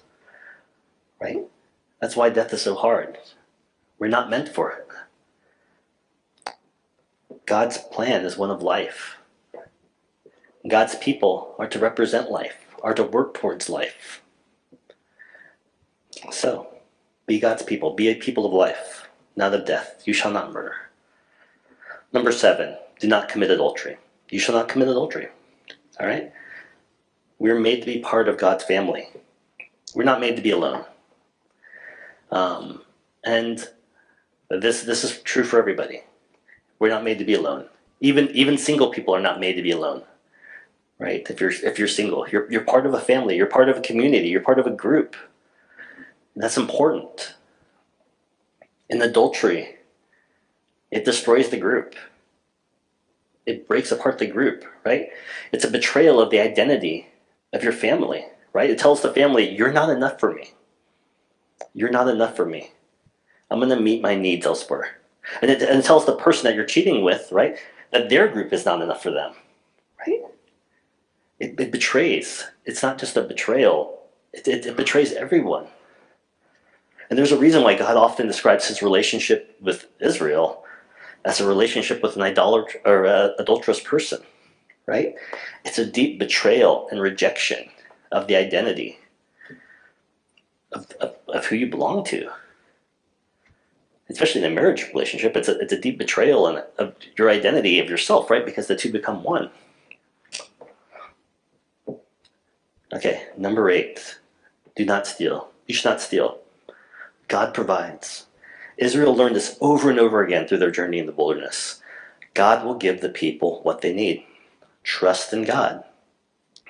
right? 1.19 1.43
That's 1.99 2.15
why 2.15 2.29
death 2.29 2.53
is 2.53 2.61
so 2.61 2.75
hard. 2.75 3.17
We're 3.97 4.07
not 4.07 4.29
meant 4.29 4.49
for 4.49 4.71
it. 4.71 4.87
God's 7.47 7.77
plan 7.77 8.23
is 8.23 8.37
one 8.37 8.51
of 8.51 8.61
life. 8.61 9.17
God's 10.67 10.95
people 10.95 11.55
are 11.57 11.67
to 11.67 11.79
represent 11.79 12.29
life, 12.29 12.65
are 12.83 12.93
to 12.93 13.03
work 13.03 13.33
towards 13.33 13.69
life. 13.69 14.21
So, 16.31 16.67
be 17.25 17.39
God's 17.39 17.63
people, 17.63 17.93
be 17.93 18.09
a 18.09 18.15
people 18.15 18.45
of 18.45 18.53
life, 18.53 19.09
not 19.35 19.53
of 19.53 19.65
death. 19.65 20.03
You 20.05 20.13
shall 20.13 20.31
not 20.31 20.51
murder. 20.51 20.85
Number 22.15 22.31
seven, 22.31 22.77
do 22.99 23.09
not 23.09 23.27
commit 23.27 23.51
adultery. 23.51 23.97
You 24.29 24.39
shall 24.39 24.55
not 24.55 24.69
commit 24.69 24.87
adultery. 24.87 25.27
All 25.99 26.07
right? 26.07 26.31
We're 27.39 27.59
made 27.59 27.81
to 27.81 27.85
be 27.85 27.99
part 27.99 28.29
of 28.29 28.37
God's 28.37 28.63
family. 28.63 29.09
We're 29.93 30.05
not 30.05 30.21
made 30.21 30.37
to 30.37 30.41
be 30.41 30.51
alone. 30.51 30.85
Um, 32.31 32.81
and 33.25 33.67
this 34.49 34.83
this 34.83 35.03
is 35.03 35.21
true 35.23 35.43
for 35.43 35.59
everybody. 35.59 36.03
We're 36.79 36.89
not 36.89 37.03
made 37.03 37.19
to 37.19 37.25
be 37.25 37.33
alone. 37.33 37.67
Even 37.99 38.29
even 38.29 38.57
single 38.57 38.91
people 38.91 39.13
are 39.13 39.21
not 39.21 39.41
made 39.41 39.53
to 39.57 39.61
be 39.61 39.71
alone 39.71 40.03
right? 40.97 41.29
If 41.29 41.41
you're 41.41 41.51
if 41.51 41.77
you're 41.77 41.89
single, 41.89 42.25
you're 42.29 42.49
you're 42.49 42.63
part 42.63 42.85
of 42.85 42.93
a 42.93 43.01
family, 43.01 43.35
you're 43.35 43.47
part 43.47 43.67
of 43.67 43.77
a 43.77 43.81
community, 43.81 44.29
you're 44.29 44.39
part 44.39 44.59
of 44.59 44.65
a 44.65 44.71
group. 44.71 45.17
That's 46.37 46.55
important. 46.55 47.33
In 48.89 49.01
adultery, 49.01 49.74
it 50.95 51.03
destroys 51.03 51.49
the 51.49 51.57
group. 51.57 51.95
It 53.45 53.67
breaks 53.67 53.91
apart 53.91 54.17
the 54.17 54.27
group, 54.27 54.63
right? 54.85 55.09
It's 55.51 55.65
a 55.65 55.69
betrayal 55.69 56.21
of 56.21 56.29
the 56.29 56.39
identity 56.39 57.09
of 57.51 57.63
your 57.63 57.73
family, 57.73 58.25
right? 58.53 58.69
It 58.69 58.79
tells 58.79 59.01
the 59.01 59.13
family, 59.13 59.49
you're 59.49 59.73
not 59.73 59.89
enough 59.89 60.21
for 60.21 60.33
me. 60.33 60.53
You're 61.73 61.91
not 61.91 62.07
enough 62.07 62.37
for 62.37 62.45
me. 62.45 62.71
I'm 63.51 63.59
going 63.59 63.69
to 63.69 63.79
meet 63.79 64.01
my 64.01 64.15
needs 64.15 64.45
elsewhere. 64.45 64.97
And 65.41 65.51
it, 65.51 65.61
and 65.61 65.79
it 65.79 65.85
tells 65.85 66.05
the 66.05 66.15
person 66.15 66.45
that 66.45 66.55
you're 66.55 66.65
cheating 66.65 67.03
with, 67.03 67.29
right, 67.31 67.57
that 67.91 68.09
their 68.09 68.29
group 68.29 68.53
is 68.53 68.65
not 68.65 68.81
enough 68.81 69.03
for 69.03 69.11
them, 69.11 69.33
right? 70.07 70.21
it, 71.39 71.59
it 71.59 71.71
betrays. 71.71 72.45
It's 72.65 72.81
not 72.81 72.97
just 72.97 73.17
a 73.17 73.21
betrayal, 73.21 73.99
it, 74.33 74.47
it, 74.47 74.65
it 74.65 74.77
betrays 74.77 75.13
everyone. 75.13 75.67
And 77.09 77.19
there's 77.19 77.33
a 77.33 77.37
reason 77.37 77.63
why 77.63 77.75
God 77.75 77.97
often 77.97 78.27
describes 78.27 78.67
his 78.67 78.81
relationship 78.81 79.57
with 79.61 79.87
Israel 79.99 80.64
as 81.25 81.41
a 81.41 81.47
relationship 81.47 82.01
with 82.01 82.15
an 82.15 82.21
idolat- 82.21 82.85
or 82.85 83.05
a 83.05 83.33
adulterous 83.39 83.79
person, 83.79 84.21
right? 84.85 85.15
It's 85.65 85.79
a 85.79 85.85
deep 85.85 86.19
betrayal 86.19 86.87
and 86.91 87.01
rejection 87.01 87.69
of 88.11 88.27
the 88.27 88.35
identity 88.35 88.99
of, 90.71 90.91
of, 91.01 91.15
of 91.27 91.45
who 91.45 91.55
you 91.55 91.67
belong 91.67 92.03
to. 92.05 92.29
Especially 94.07 94.43
in 94.43 94.51
a 94.51 94.55
marriage 94.55 94.87
relationship, 94.93 95.35
it's 95.35 95.47
a, 95.47 95.57
it's 95.57 95.73
a 95.73 95.81
deep 95.81 95.97
betrayal 95.97 96.45
and 96.45 96.63
of 96.77 96.93
your 97.17 97.29
identity 97.29 97.79
of 97.79 97.89
yourself, 97.89 98.29
right? 98.29 98.45
Because 98.45 98.67
the 98.67 98.75
two 98.75 98.91
become 98.91 99.23
one. 99.23 99.49
Okay, 102.93 103.23
number 103.35 103.69
eight. 103.71 104.19
Do 104.75 104.85
not 104.85 105.07
steal. 105.07 105.49
You 105.65 105.73
should 105.73 105.89
not 105.89 106.01
steal. 106.01 106.39
God 107.27 107.53
provides. 107.55 108.24
Israel 108.77 109.15
learned 109.15 109.35
this 109.35 109.57
over 109.61 109.89
and 109.89 109.99
over 109.99 110.23
again 110.23 110.47
through 110.47 110.59
their 110.59 110.71
journey 110.71 110.99
in 110.99 111.05
the 111.05 111.11
wilderness. 111.13 111.81
God 112.33 112.65
will 112.65 112.75
give 112.75 113.01
the 113.01 113.09
people 113.09 113.61
what 113.63 113.81
they 113.81 113.93
need. 113.93 114.25
Trust 114.83 115.33
in 115.33 115.43
God. 115.43 115.83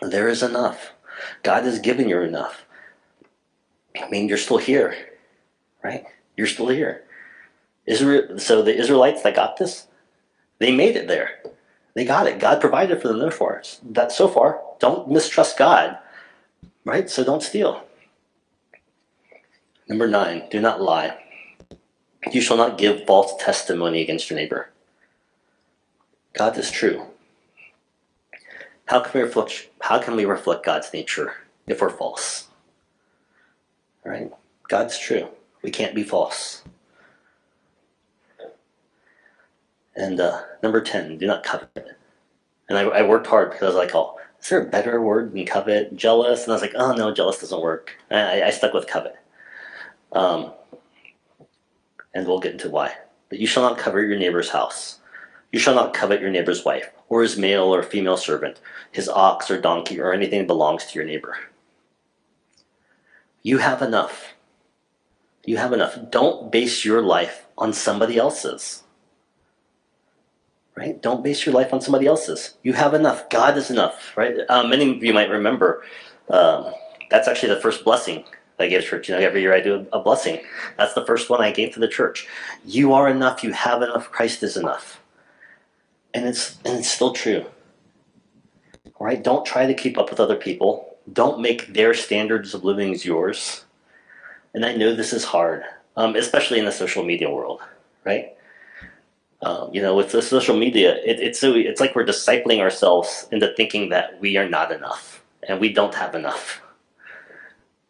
There 0.01 0.29
is 0.29 0.43
enough. 0.43 0.93
God 1.43 1.63
has 1.63 1.79
given 1.79 2.09
you 2.09 2.21
enough. 2.21 2.65
I 4.01 4.09
mean, 4.09 4.29
you're 4.29 4.37
still 4.37 4.57
here, 4.57 4.95
right? 5.83 6.05
You're 6.37 6.47
still 6.47 6.69
here. 6.69 7.03
Israel, 7.85 8.39
so 8.39 8.61
the 8.61 8.75
Israelites 8.77 9.23
that 9.23 9.35
got 9.35 9.57
this, 9.57 9.87
they 10.59 10.75
made 10.75 10.95
it 10.95 11.07
there. 11.07 11.39
They 11.95 12.05
got 12.05 12.27
it. 12.27 12.39
God 12.39 12.61
provided 12.61 13.01
for 13.01 13.07
them 13.09 13.19
therefore. 13.19 13.63
That 13.83 14.11
so 14.11 14.27
far, 14.27 14.61
don't 14.79 15.09
mistrust 15.09 15.57
God 15.57 15.97
Right? 16.85 17.09
So 17.09 17.23
don't 17.23 17.43
steal. 17.43 17.83
Number 19.89 20.07
nine, 20.07 20.47
do 20.51 20.61
not 20.61 20.81
lie. 20.81 21.17
You 22.31 22.41
shall 22.41 22.57
not 22.57 22.77
give 22.77 23.05
false 23.05 23.33
testimony 23.39 24.01
against 24.01 24.29
your 24.29 24.39
neighbor. 24.39 24.69
God 26.33 26.57
is 26.57 26.71
true. 26.71 27.05
How 28.85 28.99
can 28.99 29.19
we 29.19 29.25
reflect, 29.25 29.69
how 29.81 29.99
can 29.99 30.15
we 30.15 30.25
reflect 30.25 30.65
God's 30.65 30.91
nature 30.93 31.35
if 31.67 31.81
we're 31.81 31.89
false? 31.89 32.47
Right? 34.03 34.31
God's 34.67 34.99
true. 34.99 35.29
We 35.61 35.71
can't 35.71 35.95
be 35.95 36.03
false. 36.03 36.63
And 39.95 40.19
uh, 40.19 40.41
number 40.61 40.81
10, 40.81 41.17
do 41.17 41.25
not 41.25 41.43
covet. 41.43 41.97
And 42.67 42.77
I, 42.77 42.81
I 42.81 43.01
worked 43.03 43.27
hard 43.27 43.51
because 43.51 43.63
I 43.63 43.67
was 43.67 43.75
like, 43.75 43.95
oh, 43.95 44.17
is 44.41 44.49
there 44.49 44.61
a 44.61 44.65
better 44.65 45.01
word 45.01 45.33
than 45.33 45.45
covet? 45.45 45.95
Jealous? 45.95 46.43
And 46.43 46.51
I 46.51 46.55
was 46.55 46.61
like, 46.61 46.75
oh 46.75 46.93
no, 46.93 47.13
jealous 47.13 47.39
doesn't 47.39 47.61
work. 47.61 47.97
I, 48.11 48.43
I 48.43 48.49
stuck 48.49 48.73
with 48.73 48.87
covet. 48.87 49.15
Um, 50.11 50.51
and 52.15 52.25
we'll 52.25 52.39
get 52.39 52.53
into 52.53 52.69
why. 52.69 52.95
but 53.29 53.39
you 53.39 53.45
shall 53.45 53.63
not 53.63 53.77
covet 53.77 54.07
your 54.07 54.17
neighbor's 54.17 54.49
house. 54.49 54.99
You 55.51 55.59
shall 55.59 55.75
not 55.75 55.93
covet 55.93 56.21
your 56.21 56.31
neighbor's 56.31 56.63
wife, 56.63 56.89
or 57.09 57.21
his 57.21 57.37
male 57.37 57.73
or 57.73 57.83
female 57.83 58.17
servant, 58.17 58.59
his 58.91 59.09
ox 59.09 59.51
or 59.51 59.59
donkey, 59.59 59.99
or 59.99 60.13
anything 60.13 60.39
that 60.39 60.47
belongs 60.47 60.85
to 60.85 60.95
your 60.95 61.05
neighbor. 61.05 61.37
You 63.41 63.59
have 63.59 63.81
enough. 63.81 64.33
You 65.43 65.57
have 65.57 65.73
enough. 65.73 65.97
Don't 66.09 66.51
base 66.51 66.83
your 66.85 67.01
life 67.01 67.45
on 67.57 67.73
somebody 67.73 68.17
else's. 68.17 68.83
Right? 70.75 71.01
Don't 71.01 71.23
base 71.23 71.45
your 71.45 71.55
life 71.55 71.73
on 71.73 71.81
somebody 71.81 72.05
else's. 72.05 72.55
You 72.63 72.73
have 72.73 72.93
enough. 72.93 73.29
God 73.29 73.57
is 73.57 73.69
enough. 73.69 74.17
Right? 74.17 74.35
Uh, 74.49 74.67
many 74.67 74.95
of 74.95 75.03
you 75.03 75.13
might 75.13 75.29
remember 75.29 75.83
um, 76.29 76.73
that's 77.09 77.27
actually 77.27 77.53
the 77.53 77.61
first 77.61 77.83
blessing 77.83 78.25
I 78.59 78.67
give 78.67 78.83
church. 78.83 79.09
You 79.09 79.15
know, 79.15 79.21
every 79.21 79.41
year 79.41 79.53
I 79.53 79.59
do 79.59 79.85
a 79.91 79.99
blessing. 79.99 80.39
That's 80.77 80.93
the 80.93 81.05
first 81.05 81.29
one 81.29 81.41
I 81.41 81.51
gave 81.51 81.73
to 81.73 81.79
the 81.79 81.87
church. 81.87 82.27
You 82.65 82.93
are 82.93 83.09
enough. 83.09 83.43
You 83.43 83.51
have 83.51 83.81
enough. 83.81 84.11
Christ 84.11 84.43
is 84.43 84.55
enough. 84.55 85.01
And 86.13 86.25
it's 86.25 86.57
and 86.63 86.79
it's 86.79 86.89
still 86.89 87.11
true. 87.11 87.45
Right? 88.99 89.21
Don't 89.21 89.45
try 89.45 89.65
to 89.65 89.73
keep 89.73 89.97
up 89.97 90.09
with 90.09 90.21
other 90.21 90.37
people. 90.37 90.97
Don't 91.11 91.41
make 91.41 91.73
their 91.73 91.93
standards 91.93 92.53
of 92.53 92.63
living 92.63 92.93
as 92.93 93.05
yours. 93.05 93.65
And 94.53 94.65
I 94.65 94.73
know 94.73 94.95
this 94.95 95.11
is 95.11 95.25
hard, 95.25 95.63
um, 95.97 96.15
especially 96.15 96.59
in 96.59 96.65
the 96.65 96.71
social 96.71 97.03
media 97.03 97.29
world, 97.29 97.59
right? 98.05 98.33
Um, 99.41 99.69
you 99.73 99.81
know, 99.81 99.95
with 99.95 100.13
the 100.13 100.21
social 100.21 100.57
media, 100.57 100.95
it, 101.03 101.19
it's 101.19 101.39
so 101.39 101.53
it's 101.53 101.81
like 101.81 101.93
we're 101.93 102.05
discipling 102.05 102.61
ourselves 102.61 103.27
into 103.33 103.53
thinking 103.57 103.89
that 103.89 104.19
we 104.21 104.37
are 104.37 104.47
not 104.47 104.71
enough 104.71 105.23
and 105.47 105.59
we 105.59 105.73
don't 105.73 105.93
have 105.93 106.15
enough 106.15 106.61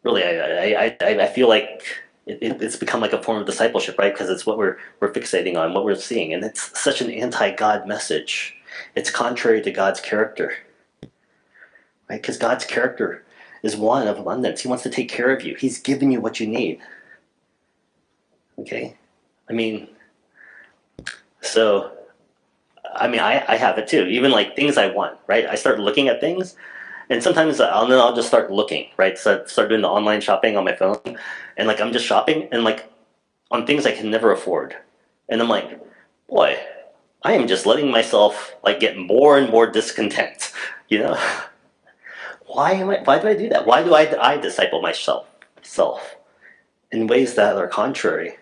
really, 0.06 0.22
I, 0.22 0.96
I, 1.00 1.24
I, 1.24 1.26
feel 1.26 1.48
like 1.48 1.82
it, 2.26 2.38
it, 2.40 2.62
it's 2.62 2.76
become 2.76 3.00
like 3.00 3.12
a 3.12 3.20
form 3.20 3.38
of 3.38 3.46
discipleship, 3.46 3.98
right? 3.98 4.12
Because 4.12 4.30
it's 4.30 4.46
what 4.46 4.56
we're, 4.56 4.76
we're 5.00 5.12
fixating 5.12 5.56
on, 5.56 5.74
what 5.74 5.84
we're 5.84 5.96
seeing. 5.96 6.32
And 6.32 6.44
it's 6.44 6.78
such 6.78 7.00
an 7.00 7.10
anti 7.10 7.50
God 7.50 7.88
message. 7.88 8.54
It's 8.94 9.10
contrary 9.10 9.60
to 9.62 9.70
God's 9.72 10.00
character, 10.00 10.52
right? 12.08 12.22
Because 12.22 12.38
God's 12.38 12.64
character 12.64 13.24
is 13.64 13.76
one 13.76 14.06
of 14.06 14.18
abundance. 14.18 14.60
He 14.60 14.68
wants 14.68 14.84
to 14.84 14.90
take 14.90 15.08
care 15.08 15.34
of 15.34 15.42
you, 15.42 15.56
He's 15.56 15.80
given 15.80 16.12
you 16.12 16.20
what 16.20 16.38
you 16.38 16.46
need. 16.46 16.78
Okay? 18.60 18.96
I 19.50 19.52
mean, 19.52 19.88
so, 21.40 21.92
I 22.94 23.08
mean, 23.08 23.20
I, 23.20 23.44
I 23.48 23.56
have 23.56 23.76
it 23.76 23.88
too. 23.88 24.06
Even 24.06 24.30
like 24.30 24.54
things 24.54 24.78
I 24.78 24.86
want, 24.86 25.18
right? 25.26 25.46
I 25.46 25.56
start 25.56 25.80
looking 25.80 26.06
at 26.06 26.20
things 26.20 26.54
and 27.10 27.22
sometimes 27.22 27.60
I'll 27.60 27.86
then 27.86 27.98
I'll 27.98 28.16
just 28.16 28.28
start 28.28 28.50
looking, 28.50 28.88
right? 28.96 29.18
So 29.18 29.42
I 29.42 29.46
start 29.46 29.68
doing 29.68 29.82
the 29.82 29.88
online 29.88 30.20
shopping 30.20 30.56
on 30.56 30.64
my 30.64 30.76
phone, 30.76 31.18
and 31.56 31.68
like 31.68 31.80
I'm 31.80 31.92
just 31.92 32.06
shopping 32.06 32.48
and 32.52 32.64
like 32.64 32.90
on 33.50 33.66
things 33.66 33.86
I 33.86 33.92
can 33.92 34.10
never 34.10 34.32
afford, 34.32 34.76
and 35.28 35.40
I'm 35.42 35.48
like, 35.48 35.80
boy, 36.28 36.58
I 37.22 37.34
am 37.34 37.48
just 37.48 37.66
letting 37.66 37.90
myself 37.90 38.54
like 38.64 38.80
get 38.80 38.96
more 38.98 39.38
and 39.38 39.50
more 39.50 39.66
discontent, 39.68 40.52
you 40.88 41.00
know. 41.00 41.18
Why 42.46 42.72
am 42.72 42.90
I? 42.90 43.00
Why 43.04 43.18
do 43.18 43.28
I 43.28 43.34
do 43.34 43.48
that? 43.50 43.66
Why 43.66 43.82
do 43.82 43.94
I 43.94 44.16
I 44.20 44.36
disciple 44.38 44.82
myself 44.82 45.26
self 45.62 46.16
in 46.92 47.06
ways 47.06 47.34
that 47.34 47.56
are 47.56 47.68
contrary 47.68 48.36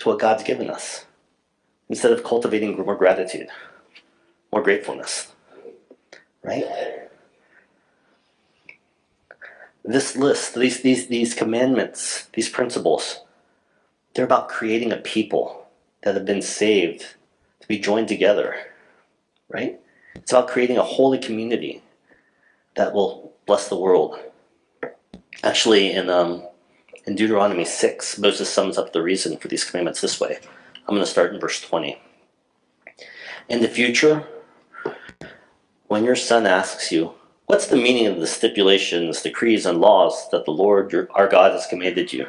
to 0.00 0.08
what 0.10 0.20
God's 0.20 0.44
given 0.44 0.70
us, 0.70 1.06
instead 1.88 2.12
of 2.12 2.24
cultivating 2.24 2.76
more 2.78 2.96
gratitude, 2.96 3.48
more 4.52 4.62
gratefulness, 4.62 5.32
right? 6.42 6.64
This 9.86 10.16
list, 10.16 10.54
these, 10.54 10.82
these, 10.82 11.06
these 11.06 11.34
commandments, 11.34 12.28
these 12.34 12.48
principles, 12.48 13.20
they're 14.14 14.24
about 14.24 14.48
creating 14.48 14.92
a 14.92 14.96
people 14.96 15.66
that 16.02 16.14
have 16.14 16.24
been 16.24 16.42
saved 16.42 17.14
to 17.60 17.68
be 17.68 17.78
joined 17.78 18.08
together, 18.08 18.54
right? 19.48 19.80
It's 20.14 20.32
about 20.32 20.48
creating 20.48 20.78
a 20.78 20.82
holy 20.82 21.18
community 21.18 21.82
that 22.74 22.92
will 22.92 23.32
bless 23.46 23.68
the 23.68 23.76
world. 23.76 24.18
Actually, 25.42 25.92
in, 25.92 26.10
um, 26.10 26.42
in 27.06 27.14
Deuteronomy 27.14 27.64
6, 27.64 28.18
Moses 28.18 28.52
sums 28.52 28.78
up 28.78 28.92
the 28.92 29.02
reason 29.02 29.36
for 29.36 29.48
these 29.48 29.64
commandments 29.64 30.00
this 30.00 30.20
way. 30.20 30.38
I'm 30.88 30.94
going 30.94 31.04
to 31.04 31.10
start 31.10 31.34
in 31.34 31.40
verse 31.40 31.60
20. 31.60 32.00
In 33.48 33.60
the 33.60 33.68
future, 33.68 34.26
when 35.86 36.04
your 36.04 36.16
son 36.16 36.46
asks 36.46 36.90
you, 36.90 37.14
What's 37.46 37.68
the 37.68 37.76
meaning 37.76 38.08
of 38.08 38.18
the 38.18 38.26
stipulations, 38.26 39.22
decrees, 39.22 39.66
and 39.66 39.80
laws 39.80 40.28
that 40.30 40.46
the 40.46 40.50
Lord 40.50 40.90
your, 40.90 41.06
our 41.12 41.28
God 41.28 41.52
has 41.52 41.64
commanded 41.68 42.12
you? 42.12 42.26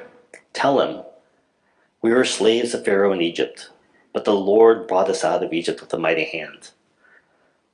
Tell 0.53 0.79
him, 0.79 1.03
We 2.03 2.11
were 2.13 2.23
slaves 2.23 2.75
of 2.75 2.85
Pharaoh 2.85 3.11
in 3.13 3.21
Egypt, 3.21 3.71
but 4.13 4.25
the 4.25 4.35
Lord 4.35 4.85
brought 4.85 5.09
us 5.09 5.23
out 5.23 5.43
of 5.43 5.53
Egypt 5.53 5.81
with 5.81 5.91
a 5.91 5.97
mighty 5.97 6.25
hand. 6.25 6.69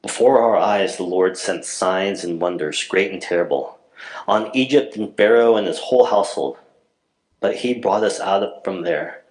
Before 0.01 0.41
our 0.41 0.55
eyes, 0.55 0.95
the 0.95 1.03
Lord 1.03 1.37
sent 1.37 1.65
signs 1.65 2.23
and 2.23 2.39
wonders, 2.39 2.81
great 2.85 3.11
and 3.11 3.21
terrible, 3.21 3.77
on 4.25 4.49
Egypt 4.55 4.95
and 4.95 5.13
Pharaoh 5.17 5.57
and 5.57 5.67
his 5.67 5.79
whole 5.79 6.05
household. 6.05 6.57
But 7.41 7.57
he 7.57 7.73
brought 7.73 8.05
us 8.05 8.21
out 8.21 8.63
from 8.63 8.83
there 8.83 9.21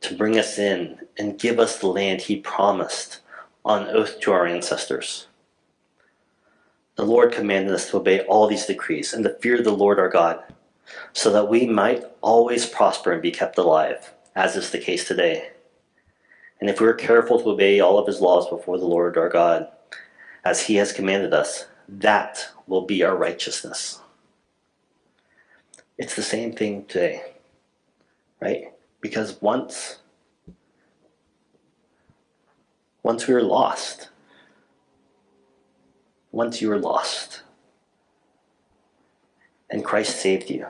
to 0.00 0.16
bring 0.16 0.36
us 0.36 0.58
in 0.58 1.06
and 1.16 1.38
give 1.38 1.60
us 1.60 1.78
the 1.78 1.86
land 1.86 2.22
he 2.22 2.40
promised 2.40 3.20
on 3.64 3.86
oath 3.86 4.18
to 4.22 4.32
our 4.32 4.44
ancestors. 4.44 5.28
The 6.96 7.04
Lord 7.04 7.32
commanded 7.32 7.72
us 7.72 7.88
to 7.90 7.96
obey 7.96 8.20
all 8.20 8.46
these 8.46 8.66
decrees 8.66 9.12
and 9.12 9.24
to 9.24 9.36
fear 9.40 9.62
the 9.62 9.70
Lord 9.70 9.98
our 9.98 10.08
God, 10.08 10.42
so 11.12 11.32
that 11.32 11.48
we 11.48 11.66
might 11.66 12.04
always 12.20 12.66
prosper 12.66 13.12
and 13.12 13.22
be 13.22 13.30
kept 13.30 13.56
alive, 13.56 14.12
as 14.36 14.56
is 14.56 14.70
the 14.70 14.78
case 14.78 15.06
today. 15.06 15.50
And 16.60 16.68
if 16.68 16.80
we 16.80 16.86
are 16.86 16.94
careful 16.94 17.40
to 17.40 17.50
obey 17.50 17.80
all 17.80 17.98
of 17.98 18.06
his 18.06 18.20
laws 18.20 18.48
before 18.48 18.78
the 18.78 18.86
Lord 18.86 19.16
our 19.16 19.30
God, 19.30 19.68
as 20.44 20.66
he 20.66 20.74
has 20.76 20.92
commanded 20.92 21.32
us, 21.32 21.66
that 21.88 22.50
will 22.66 22.82
be 22.82 23.02
our 23.02 23.16
righteousness. 23.16 24.00
It's 25.96 26.14
the 26.14 26.22
same 26.22 26.52
thing 26.52 26.84
today, 26.84 27.34
right? 28.40 28.72
Because 29.00 29.40
once, 29.40 29.98
once 33.02 33.26
we 33.26 33.34
were 33.34 33.42
lost, 33.42 34.09
once 36.32 36.60
you 36.60 36.68
were 36.68 36.78
lost. 36.78 37.42
And 39.68 39.84
Christ 39.84 40.16
saved 40.16 40.50
you. 40.50 40.66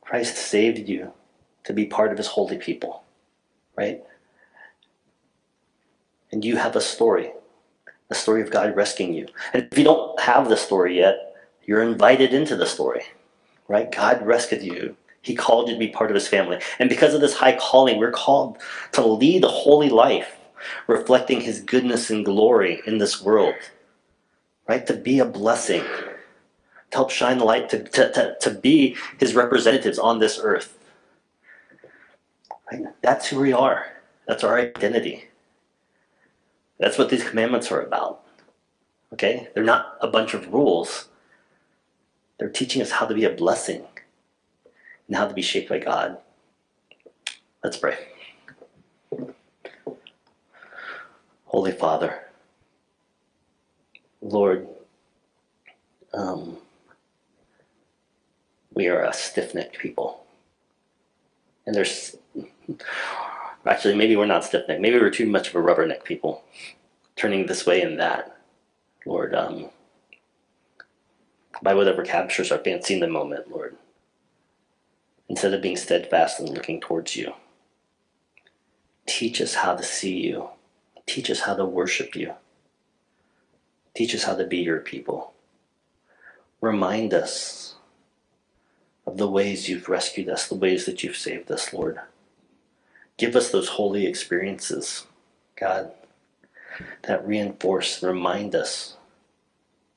Christ 0.00 0.36
saved 0.36 0.88
you 0.88 1.12
to 1.64 1.72
be 1.72 1.86
part 1.86 2.10
of 2.10 2.18
his 2.18 2.26
holy 2.28 2.58
people, 2.58 3.04
right? 3.76 4.02
And 6.32 6.44
you 6.44 6.56
have 6.56 6.74
a 6.74 6.80
story, 6.80 7.32
a 8.08 8.14
story 8.14 8.42
of 8.42 8.50
God 8.50 8.74
rescuing 8.74 9.14
you. 9.14 9.28
And 9.52 9.68
if 9.70 9.78
you 9.78 9.84
don't 9.84 10.18
have 10.20 10.48
the 10.48 10.56
story 10.56 10.98
yet, 10.98 11.36
you're 11.64 11.82
invited 11.82 12.34
into 12.34 12.56
the 12.56 12.66
story, 12.66 13.02
right? 13.68 13.92
God 13.92 14.26
rescued 14.26 14.62
you. 14.62 14.96
He 15.22 15.34
called 15.34 15.68
you 15.68 15.74
to 15.74 15.78
be 15.78 15.88
part 15.88 16.10
of 16.10 16.14
his 16.14 16.26
family. 16.26 16.60
And 16.78 16.88
because 16.88 17.14
of 17.14 17.20
this 17.20 17.34
high 17.34 17.56
calling, 17.56 17.98
we're 17.98 18.10
called 18.10 18.58
to 18.92 19.06
lead 19.06 19.44
a 19.44 19.48
holy 19.48 19.90
life 19.90 20.39
reflecting 20.86 21.40
his 21.40 21.60
goodness 21.60 22.10
and 22.10 22.24
glory 22.24 22.82
in 22.86 22.98
this 22.98 23.22
world. 23.22 23.54
Right? 24.68 24.86
To 24.86 24.94
be 24.94 25.18
a 25.18 25.24
blessing, 25.24 25.82
to 25.82 26.96
help 26.96 27.10
shine 27.10 27.38
the 27.38 27.44
light, 27.44 27.68
to, 27.70 27.82
to, 27.82 28.12
to, 28.12 28.36
to 28.40 28.50
be 28.50 28.96
his 29.18 29.34
representatives 29.34 29.98
on 29.98 30.18
this 30.18 30.38
earth. 30.42 30.78
Right? 32.70 32.84
That's 33.02 33.28
who 33.28 33.40
we 33.40 33.52
are. 33.52 33.86
That's 34.26 34.44
our 34.44 34.58
identity. 34.58 35.24
That's 36.78 36.98
what 36.98 37.10
these 37.10 37.28
commandments 37.28 37.70
are 37.72 37.82
about. 37.82 38.22
Okay? 39.12 39.48
They're 39.54 39.64
not 39.64 39.98
a 40.00 40.08
bunch 40.08 40.34
of 40.34 40.52
rules. 40.52 41.08
They're 42.38 42.48
teaching 42.48 42.80
us 42.80 42.92
how 42.92 43.06
to 43.06 43.14
be 43.14 43.24
a 43.24 43.30
blessing 43.30 43.84
and 45.08 45.16
how 45.16 45.26
to 45.26 45.34
be 45.34 45.42
shaped 45.42 45.68
by 45.68 45.78
God. 45.78 46.18
Let's 47.62 47.76
pray. 47.76 47.98
Holy 51.50 51.72
Father, 51.72 52.26
Lord, 54.22 54.68
um, 56.14 56.58
we 58.72 58.86
are 58.86 59.02
a 59.02 59.12
stiff 59.12 59.52
necked 59.52 59.76
people. 59.76 60.24
And 61.66 61.74
there's 61.74 62.14
actually, 63.66 63.96
maybe 63.96 64.14
we're 64.14 64.26
not 64.26 64.44
stiff 64.44 64.68
necked, 64.68 64.80
maybe 64.80 65.00
we're 65.00 65.10
too 65.10 65.26
much 65.26 65.48
of 65.48 65.56
a 65.56 65.60
rubber 65.60 65.84
neck 65.88 66.04
people, 66.04 66.44
turning 67.16 67.46
this 67.46 67.66
way 67.66 67.82
and 67.82 67.98
that. 67.98 68.36
Lord, 69.04 69.34
um, 69.34 69.70
by 71.64 71.74
whatever 71.74 72.04
captures 72.04 72.52
our 72.52 72.58
fancy 72.58 72.94
in 72.94 73.00
the 73.00 73.08
moment, 73.08 73.50
Lord, 73.50 73.76
instead 75.28 75.52
of 75.52 75.62
being 75.62 75.76
steadfast 75.76 76.38
and 76.38 76.48
looking 76.48 76.80
towards 76.80 77.16
you, 77.16 77.32
teach 79.06 79.40
us 79.40 79.54
how 79.54 79.74
to 79.74 79.82
see 79.82 80.16
you 80.16 80.50
Teach 81.10 81.28
us 81.30 81.40
how 81.40 81.56
to 81.56 81.64
worship 81.64 82.14
you. 82.14 82.34
Teach 83.96 84.14
us 84.14 84.22
how 84.22 84.36
to 84.36 84.44
be 84.46 84.58
your 84.58 84.78
people. 84.78 85.32
Remind 86.60 87.12
us 87.12 87.74
of 89.06 89.16
the 89.16 89.28
ways 89.28 89.68
you've 89.68 89.88
rescued 89.88 90.28
us, 90.28 90.46
the 90.46 90.54
ways 90.54 90.86
that 90.86 91.02
you've 91.02 91.16
saved 91.16 91.50
us, 91.50 91.72
Lord. 91.72 91.98
give 93.18 93.36
us 93.36 93.50
those 93.50 93.70
holy 93.70 94.06
experiences, 94.06 95.06
God, 95.56 95.92
that 97.02 97.26
reinforce 97.26 98.02
remind 98.02 98.54
us 98.54 98.96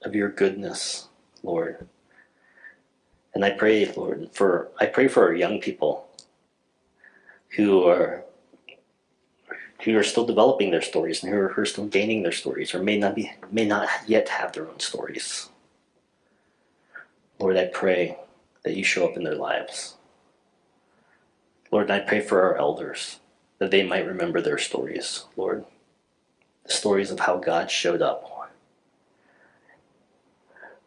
of 0.04 0.15
your 0.15 0.30
goodness, 0.30 1.08
Lord. 1.43 1.88
And 3.34 3.45
I 3.45 3.52
pray, 3.52 3.86
Lord, 3.95 4.30
for 4.34 4.71
I 4.80 4.88
pray 4.88 5.08
for 5.08 5.23
our 5.23 5.34
young 5.34 5.60
people 5.62 6.08
who 7.56 7.84
are 7.86 8.26
who 9.84 9.98
are 9.98 10.04
still 10.04 10.26
developing 10.26 10.72
their 10.72 10.82
stories 10.82 11.24
and 11.24 11.34
who 11.34 11.39
are, 11.39 11.50
who 11.50 11.62
are 11.62 11.65
still 11.65 11.88
gaining 11.88 12.24
their 12.24 12.32
stories 12.32 12.74
or 12.74 12.82
may 12.82 12.98
not 12.98 13.15
be 13.15 13.32
may 13.52 13.65
not 13.65 13.89
yet 14.08 14.30
have 14.30 14.54
their 14.54 14.67
own 14.67 14.80
stories. 14.80 15.50
Lord, 17.39 17.58
I 17.58 17.65
pray 17.65 18.17
that 18.63 18.76
you 18.76 18.84
show 18.84 19.06
up 19.06 19.17
in 19.17 19.24
their 19.24 19.36
lives. 19.36 19.96
Lord, 21.72 21.91
I 21.91 22.00
pray 22.00 22.22
for 22.22 22.43
our 22.43 22.56
elders 22.58 23.19
that 23.58 23.72
they 23.72 23.84
might 23.84 24.06
remember 24.06 24.41
their 24.41 24.58
stories, 24.58 25.26
Lord. 25.36 25.65
The 26.65 26.72
stories 26.72 27.12
of 27.12 27.22
how 27.22 27.38
God 27.38 27.69
showed 27.69 28.02
up 28.02 28.34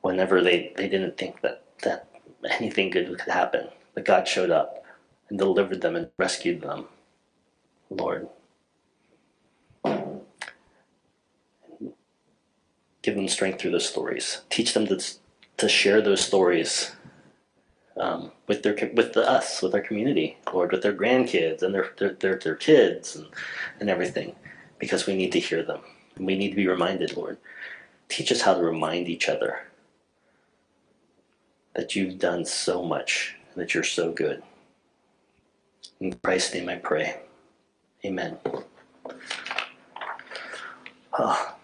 whenever 0.07 0.41
they, 0.41 0.73
they 0.77 0.89
didn't 0.89 1.19
think 1.19 1.41
that, 1.41 1.65
that 1.83 2.09
anything 2.49 2.91
good 2.91 3.09
could 3.19 3.33
happen. 3.33 3.69
But 3.93 4.05
God 4.05 4.29
showed 4.29 4.51
up 4.51 4.85
and 5.29 5.39
delivered 5.39 5.81
them 5.81 5.97
and 5.97 6.09
rescued 6.17 6.61
them. 6.61 6.85
Lord. 7.91 8.29
Give 13.07 13.15
them 13.15 13.29
strength 13.29 13.61
through 13.61 13.71
those 13.71 13.89
stories. 13.89 14.41
Teach 14.51 14.75
them 14.75 14.89
to, 14.89 15.01
to 15.59 15.69
share 15.69 16.01
those 16.01 16.21
stories 16.21 16.91
um, 17.97 18.33
with 18.49 18.65
their 18.65 18.75
with 18.95 19.13
the, 19.13 19.23
us, 19.31 19.63
with 19.63 19.73
our 19.75 19.81
community, 19.81 20.39
Lord, 20.53 20.73
with 20.73 20.83
their 20.83 20.93
grandkids 20.93 21.63
and 21.63 21.73
their 21.73 21.93
their, 21.99 22.15
their, 22.15 22.37
their 22.37 22.57
kids 22.57 23.15
and, 23.15 23.29
and 23.79 23.89
everything, 23.89 24.35
because 24.81 25.07
we 25.07 25.15
need 25.15 25.31
to 25.31 25.39
hear 25.39 25.63
them. 25.63 25.83
We 26.19 26.37
need 26.37 26.51
to 26.51 26.57
be 26.57 26.67
reminded, 26.67 27.17
Lord. 27.17 27.39
Teach 28.09 28.33
us 28.33 28.41
how 28.41 28.55
to 28.55 28.61
remind 28.61 29.09
each 29.09 29.29
other 29.29 29.69
that 31.77 31.95
you've 31.95 32.19
done 32.19 32.45
so 32.45 32.83
much, 32.85 33.37
that 33.55 33.73
you're 33.73 33.85
so 33.85 34.11
good. 34.11 34.43
In 36.01 36.13
Christ's 36.25 36.55
name 36.55 36.69
I 36.69 36.75
pray. 36.75 37.21
Amen. 38.05 38.37
Oh, 41.17 41.55